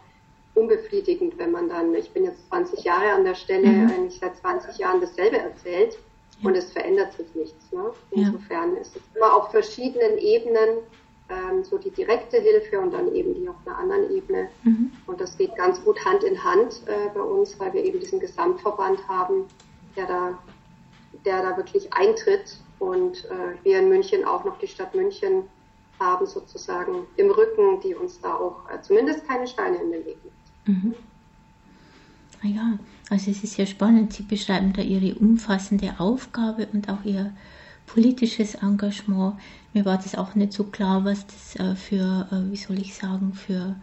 unbefriedigend, 0.54 1.38
wenn 1.38 1.50
man 1.50 1.68
dann, 1.68 1.94
ich 1.94 2.10
bin 2.10 2.24
jetzt 2.24 2.46
20 2.48 2.84
Jahre 2.84 3.12
an 3.12 3.24
der 3.24 3.34
Stelle, 3.34 3.68
mhm. 3.68 3.90
eigentlich 3.90 4.18
seit 4.18 4.36
20 4.36 4.78
Jahren 4.78 5.00
dasselbe 5.00 5.38
erzählt 5.38 5.98
ja. 6.40 6.48
und 6.48 6.56
es 6.56 6.72
verändert 6.72 7.12
sich 7.14 7.34
nichts. 7.34 7.72
Ne? 7.72 7.90
Insofern 8.10 8.74
ja. 8.74 8.80
ist 8.80 8.96
es 8.96 9.02
immer 9.14 9.34
auf 9.34 9.50
verschiedenen 9.50 10.18
Ebenen 10.18 10.78
ähm, 11.32 11.64
so 11.64 11.78
die 11.78 11.90
direkte 11.90 12.38
Hilfe 12.38 12.80
und 12.80 12.92
dann 12.92 13.14
eben 13.14 13.34
die 13.34 13.48
auf 13.48 13.56
einer 13.64 13.78
anderen 13.78 14.14
Ebene. 14.14 14.48
Mhm. 14.64 14.92
Und 15.06 15.20
das 15.20 15.36
geht 15.38 15.54
ganz 15.56 15.82
gut 15.84 16.04
Hand 16.04 16.22
in 16.24 16.42
Hand 16.42 16.82
äh, 16.86 17.08
bei 17.14 17.22
uns, 17.22 17.58
weil 17.58 17.72
wir 17.72 17.84
eben 17.84 18.00
diesen 18.00 18.20
Gesamtverband 18.20 19.06
haben, 19.08 19.46
der 19.96 20.06
da, 20.06 20.38
der 21.24 21.42
da 21.42 21.56
wirklich 21.56 21.92
eintritt 21.94 22.58
und 22.78 23.24
äh, 23.26 23.64
wir 23.64 23.78
in 23.78 23.88
München 23.88 24.24
auch 24.24 24.44
noch 24.44 24.58
die 24.58 24.66
Stadt 24.66 24.94
München 24.94 25.48
haben 25.98 26.26
sozusagen 26.26 27.06
im 27.16 27.30
Rücken, 27.30 27.80
die 27.80 27.94
uns 27.94 28.20
da 28.20 28.34
auch 28.34 28.68
äh, 28.70 28.80
zumindest 28.82 29.26
keine 29.26 29.46
Steine 29.46 29.76
in 29.76 29.92
den 29.92 30.04
Weg 30.04 30.18
legt. 30.22 30.41
Mhm. 30.66 30.94
Ah 32.42 32.48
ja, 32.48 32.78
also 33.10 33.30
es 33.30 33.44
ist 33.44 33.56
ja 33.56 33.66
spannend. 33.66 34.12
Sie 34.12 34.24
beschreiben 34.24 34.72
da 34.72 34.82
Ihre 34.82 35.14
umfassende 35.14 35.94
Aufgabe 35.98 36.66
und 36.72 36.88
auch 36.88 37.04
Ihr 37.04 37.32
politisches 37.86 38.54
Engagement. 38.56 39.34
Mir 39.74 39.84
war 39.84 39.96
das 39.96 40.14
auch 40.14 40.34
nicht 40.34 40.52
so 40.52 40.64
klar, 40.64 41.04
was 41.04 41.26
das 41.26 41.56
äh, 41.56 41.76
für, 41.76 42.28
äh, 42.30 42.50
wie 42.50 42.56
soll 42.56 42.78
ich 42.78 42.94
sagen, 42.94 43.34
für 43.34 43.76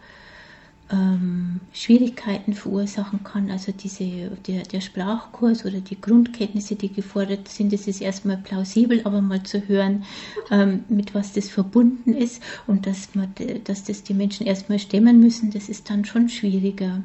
ähm, 0.92 1.60
Schwierigkeiten 1.72 2.52
verursachen 2.52 3.22
kann. 3.22 3.50
Also 3.50 3.72
diese, 3.72 4.30
der, 4.46 4.62
der 4.62 4.80
Sprachkurs 4.80 5.64
oder 5.64 5.80
die 5.80 6.00
Grundkenntnisse, 6.00 6.74
die 6.74 6.92
gefordert 6.92 7.48
sind, 7.48 7.72
das 7.72 7.86
ist 7.86 8.00
erstmal 8.00 8.38
plausibel, 8.38 9.00
aber 9.04 9.20
mal 9.20 9.42
zu 9.42 9.66
hören, 9.68 10.04
ähm, 10.50 10.84
mit 10.88 11.14
was 11.14 11.32
das 11.32 11.48
verbunden 11.48 12.14
ist 12.14 12.42
und 12.66 12.86
dass, 12.86 13.14
man, 13.14 13.32
dass 13.64 13.84
das 13.84 14.02
die 14.02 14.14
Menschen 14.14 14.46
erstmal 14.46 14.78
stemmen 14.78 15.20
müssen, 15.20 15.50
das 15.50 15.68
ist 15.68 15.88
dann 15.90 16.04
schon 16.04 16.28
schwieriger. 16.28 17.02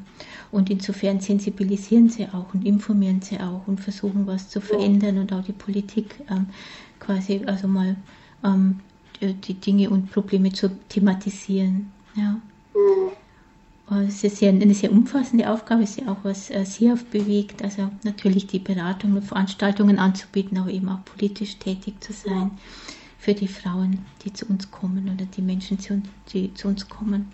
Und 0.52 0.70
insofern 0.70 1.20
sensibilisieren 1.20 2.10
sie 2.10 2.28
auch 2.28 2.54
und 2.54 2.66
informieren 2.66 3.22
sie 3.22 3.40
auch 3.40 3.68
und 3.68 3.80
versuchen 3.80 4.26
was 4.26 4.50
zu 4.50 4.62
verändern 4.62 5.18
und 5.18 5.32
auch 5.34 5.44
die 5.44 5.54
Politik 5.54 6.16
ähm, 6.30 6.48
quasi 7.00 7.42
also 7.46 7.68
mal 7.68 7.96
ähm, 8.44 8.80
die 9.22 9.54
Dinge 9.54 9.90
und 9.90 10.12
Probleme 10.12 10.52
zu 10.52 10.70
thematisieren. 10.90 11.92
Mhm. 14.02 14.08
Es 14.08 14.24
ist 14.24 14.42
ja 14.42 14.50
eine 14.50 14.74
sehr 14.74 14.92
umfassende 14.92 15.50
Aufgabe, 15.50 15.84
es 15.84 15.92
ist 15.92 16.02
ja 16.02 16.12
auch 16.12 16.24
was 16.24 16.50
äh, 16.50 16.66
sehr 16.66 16.96
bewegt, 17.12 17.64
also 17.64 17.90
natürlich 18.04 18.48
die 18.48 18.60
Beratung 18.60 19.14
und 19.14 19.24
Veranstaltungen 19.24 20.00
anzubieten, 20.00 20.58
aber 20.58 20.70
eben 20.70 20.90
auch 20.90 21.04
politisch 21.06 21.58
tätig 21.58 22.02
zu 22.02 22.14
sein 22.14 22.52
für 23.18 23.34
die 23.34 23.48
Frauen, 23.48 24.06
die 24.24 24.34
zu 24.34 24.46
uns 24.46 24.70
kommen 24.70 25.10
oder 25.14 25.26
die 25.26 25.42
Menschen, 25.42 25.78
die 26.32 26.54
zu 26.54 26.68
uns 26.68 26.88
kommen. 26.88 27.28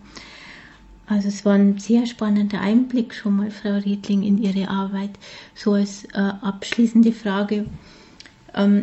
Also 1.06 1.28
es 1.28 1.44
war 1.44 1.56
ein 1.56 1.78
sehr 1.78 2.06
spannender 2.06 2.62
Einblick 2.62 3.14
schon 3.14 3.36
mal, 3.36 3.52
Frau 3.52 3.76
Riedling, 3.76 4.24
in 4.24 4.38
Ihre 4.38 4.70
Arbeit. 4.70 5.10
So 5.54 5.74
als 5.74 6.06
äh, 6.14 6.20
abschließende 6.20 7.12
Frage, 7.12 7.66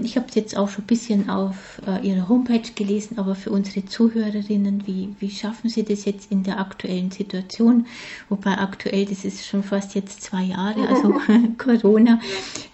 ich 0.03 0.17
habe 0.17 0.27
es 0.29 0.35
jetzt 0.35 0.57
auch 0.57 0.71
schon 0.71 0.85
ein 0.85 0.87
bisschen 0.87 1.29
auf 1.29 1.83
äh, 1.87 2.07
Ihrer 2.07 2.29
Homepage 2.29 2.73
gelesen, 2.75 3.19
aber 3.19 3.35
für 3.35 3.51
unsere 3.51 3.85
Zuhörerinnen, 3.85 4.87
wie, 4.87 5.15
wie 5.21 5.31
schaffen 5.31 5.69
Sie 5.69 5.85
das 5.85 6.07
jetzt 6.07 6.33
in 6.33 6.43
der 6.43 6.59
aktuellen 6.59 7.11
Situation? 7.11 7.87
Wobei 8.31 8.57
aktuell, 8.57 9.05
das 9.05 9.27
ist 9.27 9.47
schon 9.47 9.63
fast 9.63 9.95
jetzt 9.95 10.23
zwei 10.23 10.45
Jahre, 10.45 10.89
also 10.89 11.15
Corona. 11.59 12.19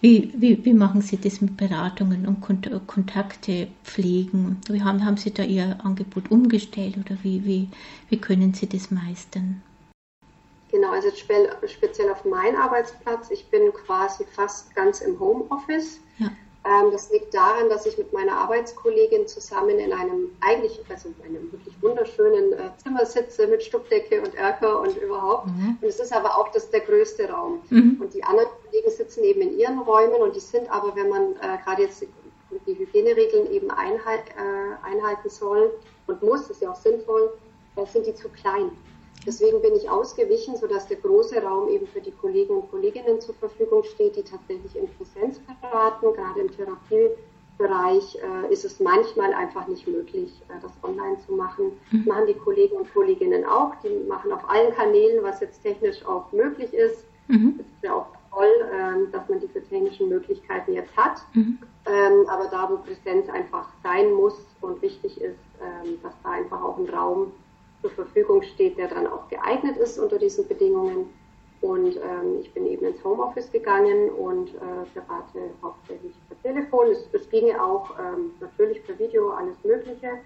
Wie, 0.00 0.32
wie, 0.36 0.64
wie 0.64 0.72
machen 0.72 1.00
Sie 1.02 1.16
das 1.16 1.40
mit 1.40 1.56
Beratungen 1.56 2.28
und 2.28 2.40
Kont 2.40 2.70
Kontakte 2.86 3.66
pflegen? 3.82 4.60
Wie 4.68 4.82
haben, 4.82 5.04
haben 5.04 5.16
Sie 5.16 5.32
da 5.32 5.42
Ihr 5.42 5.78
Angebot 5.82 6.30
umgestellt 6.30 6.96
oder 6.96 7.16
wie, 7.24 7.44
wie, 7.44 7.68
wie 8.08 8.18
können 8.18 8.54
Sie 8.54 8.68
das 8.68 8.92
meistern? 8.92 9.62
Genau, 10.70 10.90
also 10.90 11.08
speziell 11.66 12.10
auf 12.10 12.24
meinen 12.24 12.56
Arbeitsplatz. 12.56 13.30
Ich 13.30 13.46
bin 13.50 13.72
quasi 13.72 14.24
fast 14.24 14.74
ganz 14.74 15.00
im 15.00 15.18
Homeoffice. 15.18 16.00
Ja. 16.18 16.30
Ähm, 16.64 16.90
das 16.90 17.10
liegt 17.10 17.34
daran, 17.34 17.68
dass 17.68 17.84
ich 17.84 17.98
mit 17.98 18.12
meiner 18.12 18.32
Arbeitskollegin 18.32 19.26
zusammen 19.26 19.78
in 19.78 19.92
einem 19.92 20.30
eigentlich, 20.40 20.80
also 20.88 21.10
in 21.10 21.24
einem 21.24 21.52
wirklich 21.52 21.74
wunderschönen 21.82 22.54
äh, 22.54 22.70
Zimmer 22.82 23.04
sitze 23.04 23.46
mit 23.46 23.62
Stuckdecke 23.62 24.22
und 24.22 24.34
Erker 24.34 24.80
und 24.80 24.96
überhaupt. 24.96 25.48
Mhm. 25.48 25.76
Und 25.80 25.88
es 25.88 26.00
ist 26.00 26.12
aber 26.12 26.38
auch 26.38 26.48
das 26.52 26.70
der 26.70 26.80
größte 26.80 27.28
Raum. 27.28 27.60
Mhm. 27.68 27.98
Und 28.00 28.14
die 28.14 28.24
anderen 28.24 28.48
Kollegen 28.64 28.90
sitzen 28.90 29.24
eben 29.24 29.42
in 29.42 29.58
ihren 29.58 29.78
Räumen 29.80 30.22
und 30.22 30.34
die 30.34 30.40
sind 30.40 30.70
aber, 30.70 30.96
wenn 30.96 31.10
man 31.10 31.32
äh, 31.36 31.58
gerade 31.64 31.82
jetzt 31.82 32.02
die 32.66 32.78
Hygieneregeln 32.78 33.50
eben 33.50 33.70
einhalt, 33.70 34.24
äh, 34.30 34.86
einhalten 34.86 35.28
soll 35.28 35.70
und 36.06 36.22
muss, 36.22 36.48
ist 36.48 36.62
ja 36.62 36.70
auch 36.70 36.76
sinnvoll, 36.76 37.32
äh, 37.76 37.84
sind 37.84 38.06
die 38.06 38.14
zu 38.14 38.28
klein. 38.30 38.70
Deswegen 39.26 39.62
bin 39.62 39.74
ich 39.74 39.88
ausgewichen, 39.88 40.56
sodass 40.56 40.86
der 40.86 40.98
große 40.98 41.42
Raum 41.42 41.68
eben 41.68 41.86
für 41.86 42.00
die 42.00 42.10
Kollegen 42.10 42.54
und 42.56 42.70
Kolleginnen 42.70 43.20
zur 43.20 43.34
Verfügung 43.34 43.82
steht, 43.84 44.16
die 44.16 44.22
tatsächlich 44.22 44.76
in 44.76 44.88
Präsenz 44.96 45.40
beraten. 45.60 46.12
Gerade 46.14 46.40
im 46.40 46.50
Therapiebereich 46.50 48.16
äh, 48.16 48.52
ist 48.52 48.64
es 48.64 48.80
manchmal 48.80 49.32
einfach 49.32 49.66
nicht 49.66 49.86
möglich, 49.86 50.32
äh, 50.48 50.60
das 50.60 50.72
online 50.82 51.16
zu 51.26 51.32
machen. 51.32 51.72
Mhm. 51.90 52.04
Machen 52.06 52.26
die 52.26 52.34
Kollegen 52.34 52.76
und 52.76 52.92
Kolleginnen 52.92 53.44
auch. 53.44 53.72
Die 53.82 54.06
machen 54.08 54.32
auf 54.32 54.48
allen 54.48 54.72
Kanälen, 54.74 55.22
was 55.22 55.40
jetzt 55.40 55.62
technisch 55.62 56.04
auch 56.06 56.30
möglich 56.32 56.72
ist. 56.74 57.04
Mhm. 57.28 57.54
Das 57.56 57.66
ist 57.66 57.82
ja 57.82 57.94
auch 57.94 58.06
toll, 58.30 58.50
ähm, 58.72 59.10
dass 59.12 59.28
man 59.28 59.40
diese 59.40 59.62
technischen 59.62 60.08
Möglichkeiten 60.08 60.72
jetzt 60.74 60.94
hat. 60.96 61.22
Mhm. 61.32 61.58
Ähm, 61.86 62.26
aber 62.28 62.46
da, 62.50 62.68
wo 62.70 62.76
Präsenz 62.78 63.28
einfach 63.28 63.68
sein 63.82 64.12
muss 64.12 64.36
und 64.60 64.80
wichtig 64.82 65.20
ist, 65.20 65.38
ähm, 65.60 65.98
dass 66.02 66.12
da 66.22 66.30
einfach 66.30 66.62
auch 66.62 66.78
ein 66.78 66.88
Raum 66.88 67.32
zur 67.84 67.90
Verfügung 67.90 68.42
steht, 68.42 68.78
der 68.78 68.88
dann 68.88 69.06
auch 69.06 69.28
geeignet 69.28 69.76
ist 69.76 69.98
unter 69.98 70.18
diesen 70.18 70.48
Bedingungen. 70.48 71.10
Und 71.60 71.96
ähm, 71.96 72.40
ich 72.40 72.52
bin 72.54 72.66
eben 72.66 72.86
ins 72.86 73.02
Homeoffice 73.04 73.50
gegangen 73.52 74.08
und 74.10 74.48
äh, 74.54 74.84
berate 74.94 75.50
hauptsächlich 75.62 76.14
per 76.28 76.40
Telefon. 76.42 76.88
Es, 76.90 77.06
es 77.12 77.28
ginge 77.28 77.62
auch 77.62 77.90
ähm, 77.98 78.32
natürlich 78.40 78.82
per 78.86 78.98
Video, 78.98 79.30
alles 79.30 79.56
Mögliche. 79.64 80.18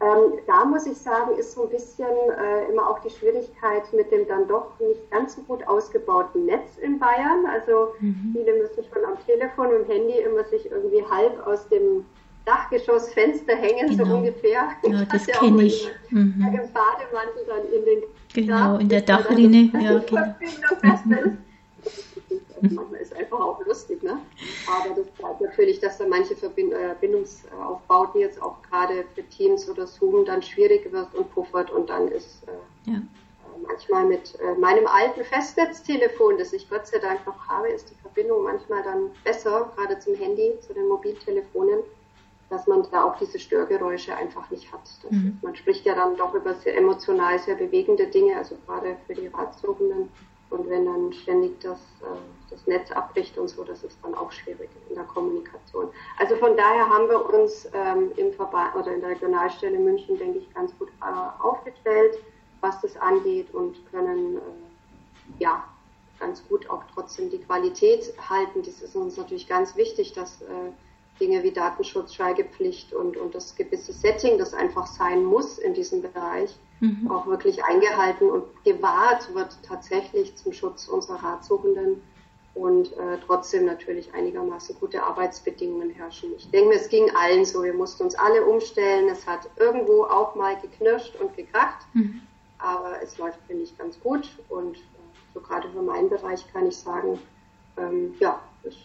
Ähm, 0.00 0.40
da 0.48 0.64
muss 0.64 0.86
ich 0.86 0.98
sagen, 0.98 1.36
ist 1.36 1.52
so 1.52 1.62
ein 1.62 1.70
bisschen 1.70 2.06
äh, 2.06 2.68
immer 2.68 2.90
auch 2.90 2.98
die 2.98 3.10
Schwierigkeit 3.10 3.92
mit 3.92 4.10
dem 4.10 4.26
dann 4.26 4.48
doch 4.48 4.78
nicht 4.80 5.08
ganz 5.12 5.36
so 5.36 5.42
gut 5.42 5.66
ausgebauten 5.68 6.46
Netz 6.46 6.78
in 6.78 6.98
Bayern. 6.98 7.46
Also 7.46 7.92
mhm. 8.00 8.34
viele 8.36 8.58
müssen 8.58 8.84
schon 8.92 9.04
am 9.04 9.16
Telefon 9.24 9.68
und 9.68 9.88
Handy 9.88 10.18
immer 10.18 10.42
sich 10.44 10.68
irgendwie 10.68 11.04
halb 11.04 11.46
aus 11.46 11.68
dem 11.68 12.04
Dachgeschossfenster 12.44 13.56
hängen, 13.56 13.88
genau. 13.88 14.04
so 14.04 14.16
ungefähr. 14.16 14.68
Ja, 14.86 15.04
das 15.06 15.26
ja 15.26 15.38
kenne 15.38 15.62
ich. 15.64 15.88
Mhm. 16.10 16.34
Im 16.38 16.72
Bademantel 16.72 17.44
dann 17.46 17.64
in 17.72 17.84
den 17.84 18.02
Genau, 18.34 18.78
in 18.78 18.88
der 18.88 19.02
Dachrinne. 19.02 19.70
Ja, 19.80 19.98
genau. 19.98 20.34
Manchmal 22.60 23.00
ist 23.00 23.14
einfach 23.14 23.40
auch 23.40 23.64
lustig, 23.64 24.02
ne? 24.02 24.18
Aber 24.66 24.94
das 24.94 25.06
zeigt 25.20 25.40
natürlich, 25.40 25.80
dass 25.80 25.98
da 25.98 26.06
manche 26.06 26.34
Verbindungsaufbauten 26.34 28.20
jetzt 28.20 28.40
auch 28.42 28.60
gerade 28.62 29.04
für 29.14 29.22
Teams 29.28 29.68
oder 29.68 29.86
Zoom 29.86 30.24
dann 30.24 30.42
schwierig 30.42 30.90
wird 30.90 31.14
und 31.14 31.30
puffert 31.32 31.70
und 31.70 31.90
dann 31.90 32.08
ist 32.08 32.42
äh, 32.48 32.90
ja. 32.90 33.02
manchmal 33.68 34.06
mit 34.06 34.34
äh, 34.40 34.58
meinem 34.58 34.86
alten 34.86 35.24
Festnetztelefon, 35.24 36.38
das 36.38 36.52
ich 36.54 36.68
Gott 36.70 36.86
sei 36.86 36.98
Dank 36.98 37.24
noch 37.26 37.46
habe, 37.46 37.68
ist 37.68 37.90
die 37.90 37.96
Verbindung 38.00 38.44
manchmal 38.44 38.82
dann 38.82 39.10
besser, 39.24 39.70
gerade 39.76 39.98
zum 39.98 40.14
Handy, 40.14 40.54
zu 40.60 40.72
den 40.72 40.88
Mobiltelefonen 40.88 41.80
dass 42.54 42.68
man 42.68 42.86
da 42.92 43.04
auch 43.04 43.18
diese 43.18 43.40
Störgeräusche 43.40 44.14
einfach 44.16 44.48
nicht 44.50 44.72
hat. 44.72 44.88
Mhm. 45.10 45.38
Man 45.42 45.56
spricht 45.56 45.84
ja 45.84 45.94
dann 45.96 46.16
doch 46.16 46.34
über 46.34 46.54
sehr 46.54 46.76
emotional 46.76 47.36
sehr 47.40 47.56
bewegende 47.56 48.06
Dinge, 48.06 48.36
also 48.36 48.56
gerade 48.64 48.96
für 49.06 49.14
die 49.14 49.26
Ratsuchenden. 49.26 50.08
Und 50.50 50.70
wenn 50.70 50.84
dann 50.86 51.12
ständig 51.12 51.58
das, 51.60 51.80
äh, 52.02 52.50
das 52.50 52.64
Netz 52.68 52.92
abbricht 52.92 53.36
und 53.38 53.48
so, 53.48 53.64
das 53.64 53.82
ist 53.82 53.98
dann 54.04 54.14
auch 54.14 54.30
schwierig 54.30 54.70
in 54.88 54.94
der 54.94 55.04
Kommunikation. 55.04 55.88
Also 56.16 56.36
von 56.36 56.56
daher 56.56 56.88
haben 56.88 57.08
wir 57.08 57.34
uns 57.34 57.68
ähm, 57.74 58.12
im 58.16 58.32
Verband 58.34 58.76
oder 58.76 58.94
in 58.94 59.00
der 59.00 59.10
Regionalstelle 59.10 59.78
München, 59.78 60.16
denke 60.16 60.38
ich, 60.38 60.54
ganz 60.54 60.70
gut 60.78 60.90
äh, 61.00 61.42
aufgestellt, 61.42 62.18
was 62.60 62.80
das 62.82 62.96
angeht 62.98 63.52
und 63.52 63.74
können 63.90 64.36
äh, 64.36 64.40
ja 65.40 65.64
ganz 66.20 66.46
gut 66.46 66.70
auch 66.70 66.84
trotzdem 66.94 67.30
die 67.30 67.38
Qualität 67.38 68.14
halten. 68.30 68.62
Das 68.62 68.80
ist 68.80 68.94
uns 68.94 69.16
natürlich 69.16 69.48
ganz 69.48 69.74
wichtig, 69.74 70.12
dass 70.12 70.40
Dinge 71.20 71.42
wie 71.42 71.52
Datenschutz, 71.52 72.14
Schweigepflicht 72.14 72.92
und, 72.92 73.16
und 73.16 73.34
das 73.34 73.54
gewisse 73.54 73.92
Setting, 73.92 74.38
das 74.38 74.52
einfach 74.52 74.86
sein 74.86 75.24
muss 75.24 75.58
in 75.58 75.74
diesem 75.74 76.02
Bereich, 76.02 76.54
mhm. 76.80 77.10
auch 77.10 77.26
wirklich 77.26 77.64
eingehalten 77.64 78.30
und 78.30 78.44
gewahrt 78.64 79.32
wird 79.34 79.56
tatsächlich 79.62 80.34
zum 80.36 80.52
Schutz 80.52 80.88
unserer 80.88 81.22
Ratsuchenden 81.22 82.02
und 82.54 82.92
äh, 82.92 83.18
trotzdem 83.26 83.66
natürlich 83.66 84.12
einigermaßen 84.14 84.76
gute 84.78 85.02
Arbeitsbedingungen 85.02 85.90
herrschen. 85.90 86.30
Ich 86.36 86.50
denke 86.50 86.68
mir, 86.70 86.76
es 86.76 86.88
ging 86.88 87.10
allen 87.16 87.44
so. 87.44 87.62
Wir 87.62 87.74
mussten 87.74 88.04
uns 88.04 88.14
alle 88.14 88.44
umstellen. 88.44 89.08
Es 89.08 89.26
hat 89.26 89.48
irgendwo 89.56 90.04
auch 90.04 90.34
mal 90.36 90.56
geknirscht 90.60 91.16
und 91.20 91.36
gekracht, 91.36 91.86
mhm. 91.94 92.22
aber 92.58 93.02
es 93.02 93.18
läuft, 93.18 93.40
finde 93.46 93.64
ich, 93.64 93.76
ganz 93.76 93.98
gut 94.00 94.28
und 94.48 94.76
äh, 94.76 94.80
so 95.32 95.40
gerade 95.40 95.68
für 95.68 95.82
meinen 95.82 96.08
Bereich 96.08 96.44
kann 96.52 96.68
ich 96.68 96.76
sagen, 96.76 97.18
ähm, 97.76 98.14
ja, 98.20 98.40
es 98.62 98.74
ist 98.74 98.78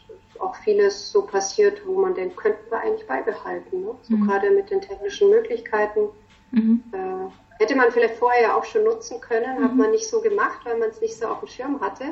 vieles 0.69 1.11
so 1.11 1.23
passiert, 1.23 1.81
wo 1.85 1.99
man 1.99 2.13
denkt, 2.13 2.37
könnten 2.37 2.69
wir 2.69 2.79
eigentlich 2.79 3.07
beibehalten. 3.07 3.81
Ne? 3.81 3.95
So 4.03 4.15
mhm. 4.15 4.27
gerade 4.27 4.51
mit 4.51 4.69
den 4.69 4.81
technischen 4.81 5.29
Möglichkeiten. 5.29 6.09
Mhm. 6.51 6.83
Äh, 6.91 7.61
hätte 7.61 7.75
man 7.75 7.91
vielleicht 7.91 8.15
vorher 8.15 8.41
ja 8.41 8.55
auch 8.55 8.65
schon 8.65 8.83
nutzen 8.83 9.19
können, 9.19 9.59
mhm. 9.59 9.63
hat 9.63 9.75
man 9.75 9.91
nicht 9.91 10.07
so 10.07 10.21
gemacht, 10.21 10.59
weil 10.63 10.77
man 10.77 10.89
es 10.89 11.01
nicht 11.01 11.17
so 11.17 11.27
auf 11.27 11.39
dem 11.39 11.49
Schirm 11.49 11.81
hatte. 11.81 12.05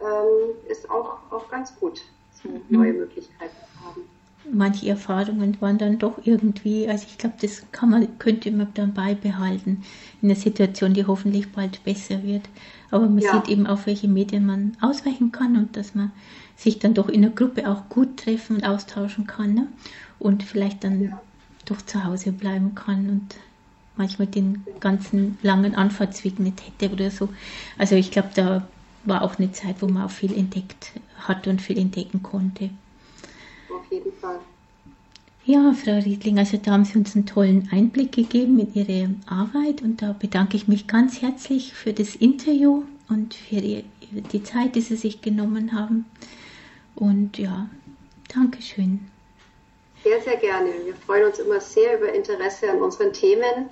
Ähm, 0.00 0.54
ist 0.68 0.90
auch, 0.90 1.18
auch 1.30 1.48
ganz 1.50 1.74
gut, 1.78 2.02
so 2.42 2.48
mhm. 2.48 2.62
neue 2.68 2.92
Möglichkeiten 2.92 3.54
zu 3.54 3.86
haben. 3.86 4.02
Manche 4.50 4.88
Erfahrungen 4.88 5.56
waren 5.60 5.78
dann 5.78 5.98
doch 5.98 6.18
irgendwie, 6.22 6.88
also 6.88 7.06
ich 7.08 7.18
glaube, 7.18 7.36
das 7.40 7.64
kann 7.70 7.90
man, 7.90 8.18
könnte 8.18 8.50
man 8.50 8.72
dann 8.74 8.94
beibehalten 8.94 9.84
in 10.22 10.30
einer 10.30 10.38
Situation, 10.38 10.94
die 10.94 11.06
hoffentlich 11.06 11.52
bald 11.52 11.84
besser 11.84 12.22
wird. 12.22 12.48
Aber 12.90 13.06
man 13.06 13.18
ja. 13.18 13.32
sieht 13.32 13.48
eben 13.48 13.66
auf 13.66 13.86
welche 13.86 14.08
Medien 14.08 14.46
man 14.46 14.76
ausweichen 14.80 15.32
kann 15.32 15.56
und 15.56 15.76
dass 15.76 15.94
man 15.94 16.12
sich 16.58 16.80
dann 16.80 16.92
doch 16.92 17.08
in 17.08 17.22
der 17.22 17.30
Gruppe 17.30 17.70
auch 17.70 17.88
gut 17.88 18.18
treffen 18.18 18.56
und 18.56 18.64
austauschen 18.64 19.26
kann 19.26 19.54
ne? 19.54 19.68
und 20.18 20.42
vielleicht 20.42 20.82
dann 20.84 21.02
ja. 21.02 21.20
doch 21.64 21.80
zu 21.80 22.04
Hause 22.04 22.32
bleiben 22.32 22.74
kann 22.74 23.08
und 23.08 23.36
manchmal 23.96 24.26
den 24.26 24.64
ganzen 24.80 25.38
langen 25.42 25.74
Anfahrtsweg 25.76 26.38
nicht 26.40 26.62
hätte 26.66 26.92
oder 26.92 27.10
so. 27.10 27.28
Also 27.78 27.94
ich 27.94 28.10
glaube, 28.10 28.30
da 28.34 28.66
war 29.04 29.22
auch 29.22 29.38
eine 29.38 29.52
Zeit, 29.52 29.76
wo 29.80 29.86
man 29.86 30.02
auch 30.02 30.10
viel 30.10 30.36
entdeckt 30.36 30.92
hat 31.20 31.46
und 31.46 31.62
viel 31.62 31.78
entdecken 31.78 32.22
konnte. 32.22 32.70
Auf 33.70 33.90
jeden 33.90 34.12
Fall. 34.20 34.38
Ja, 35.44 35.72
Frau 35.72 35.98
Riedling, 35.98 36.38
also 36.38 36.58
da 36.58 36.72
haben 36.72 36.84
Sie 36.84 36.98
uns 36.98 37.14
einen 37.14 37.24
tollen 37.24 37.68
Einblick 37.72 38.12
gegeben 38.12 38.58
in 38.58 38.74
Ihre 38.74 39.14
Arbeit 39.26 39.80
und 39.80 40.02
da 40.02 40.12
bedanke 40.12 40.56
ich 40.56 40.68
mich 40.68 40.86
ganz 40.86 41.22
herzlich 41.22 41.72
für 41.72 41.92
das 41.92 42.16
Interview 42.16 42.82
und 43.08 43.32
für 43.32 43.62
die 43.62 44.42
Zeit, 44.42 44.74
die 44.74 44.80
Sie 44.80 44.96
sich 44.96 45.22
genommen 45.22 45.72
haben. 45.72 46.04
Und 46.98 47.38
ja, 47.38 47.68
Dankeschön. 48.34 49.08
Sehr, 50.02 50.20
sehr 50.20 50.36
gerne. 50.36 50.70
Wir 50.84 50.94
freuen 50.94 51.26
uns 51.26 51.38
immer 51.38 51.60
sehr 51.60 51.98
über 51.98 52.12
Interesse 52.12 52.70
an 52.70 52.82
unseren 52.82 53.12
Themen. 53.12 53.70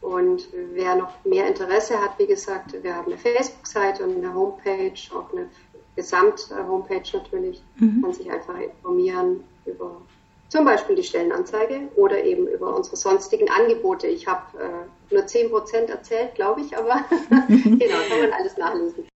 Und 0.00 0.48
wer 0.74 0.94
noch 0.94 1.24
mehr 1.24 1.48
Interesse 1.48 2.00
hat, 2.00 2.18
wie 2.18 2.26
gesagt, 2.26 2.74
wir 2.82 2.94
haben 2.94 3.06
eine 3.06 3.18
Facebook-Seite 3.18 4.04
und 4.04 4.16
eine 4.16 4.32
Homepage, 4.32 4.94
auch 5.14 5.32
eine 5.32 5.48
Gesamt-Homepage 5.96 7.02
natürlich, 7.12 7.62
mhm. 7.76 8.02
kann 8.02 8.12
sich 8.12 8.30
einfach 8.30 8.60
informieren 8.60 9.42
über 9.66 10.00
zum 10.48 10.64
Beispiel 10.64 10.96
die 10.96 11.02
Stellenanzeige 11.02 11.88
oder 11.96 12.22
eben 12.22 12.46
über 12.46 12.74
unsere 12.74 12.96
sonstigen 12.96 13.50
Angebote. 13.50 14.06
Ich 14.06 14.26
habe 14.26 14.58
äh, 14.58 15.14
nur 15.14 15.24
10% 15.24 15.90
erzählt, 15.90 16.34
glaube 16.36 16.62
ich, 16.62 16.76
aber 16.76 17.04
genau, 17.48 17.98
kann 18.08 18.20
man 18.20 18.32
alles 18.32 18.56
nachlesen. 18.56 19.07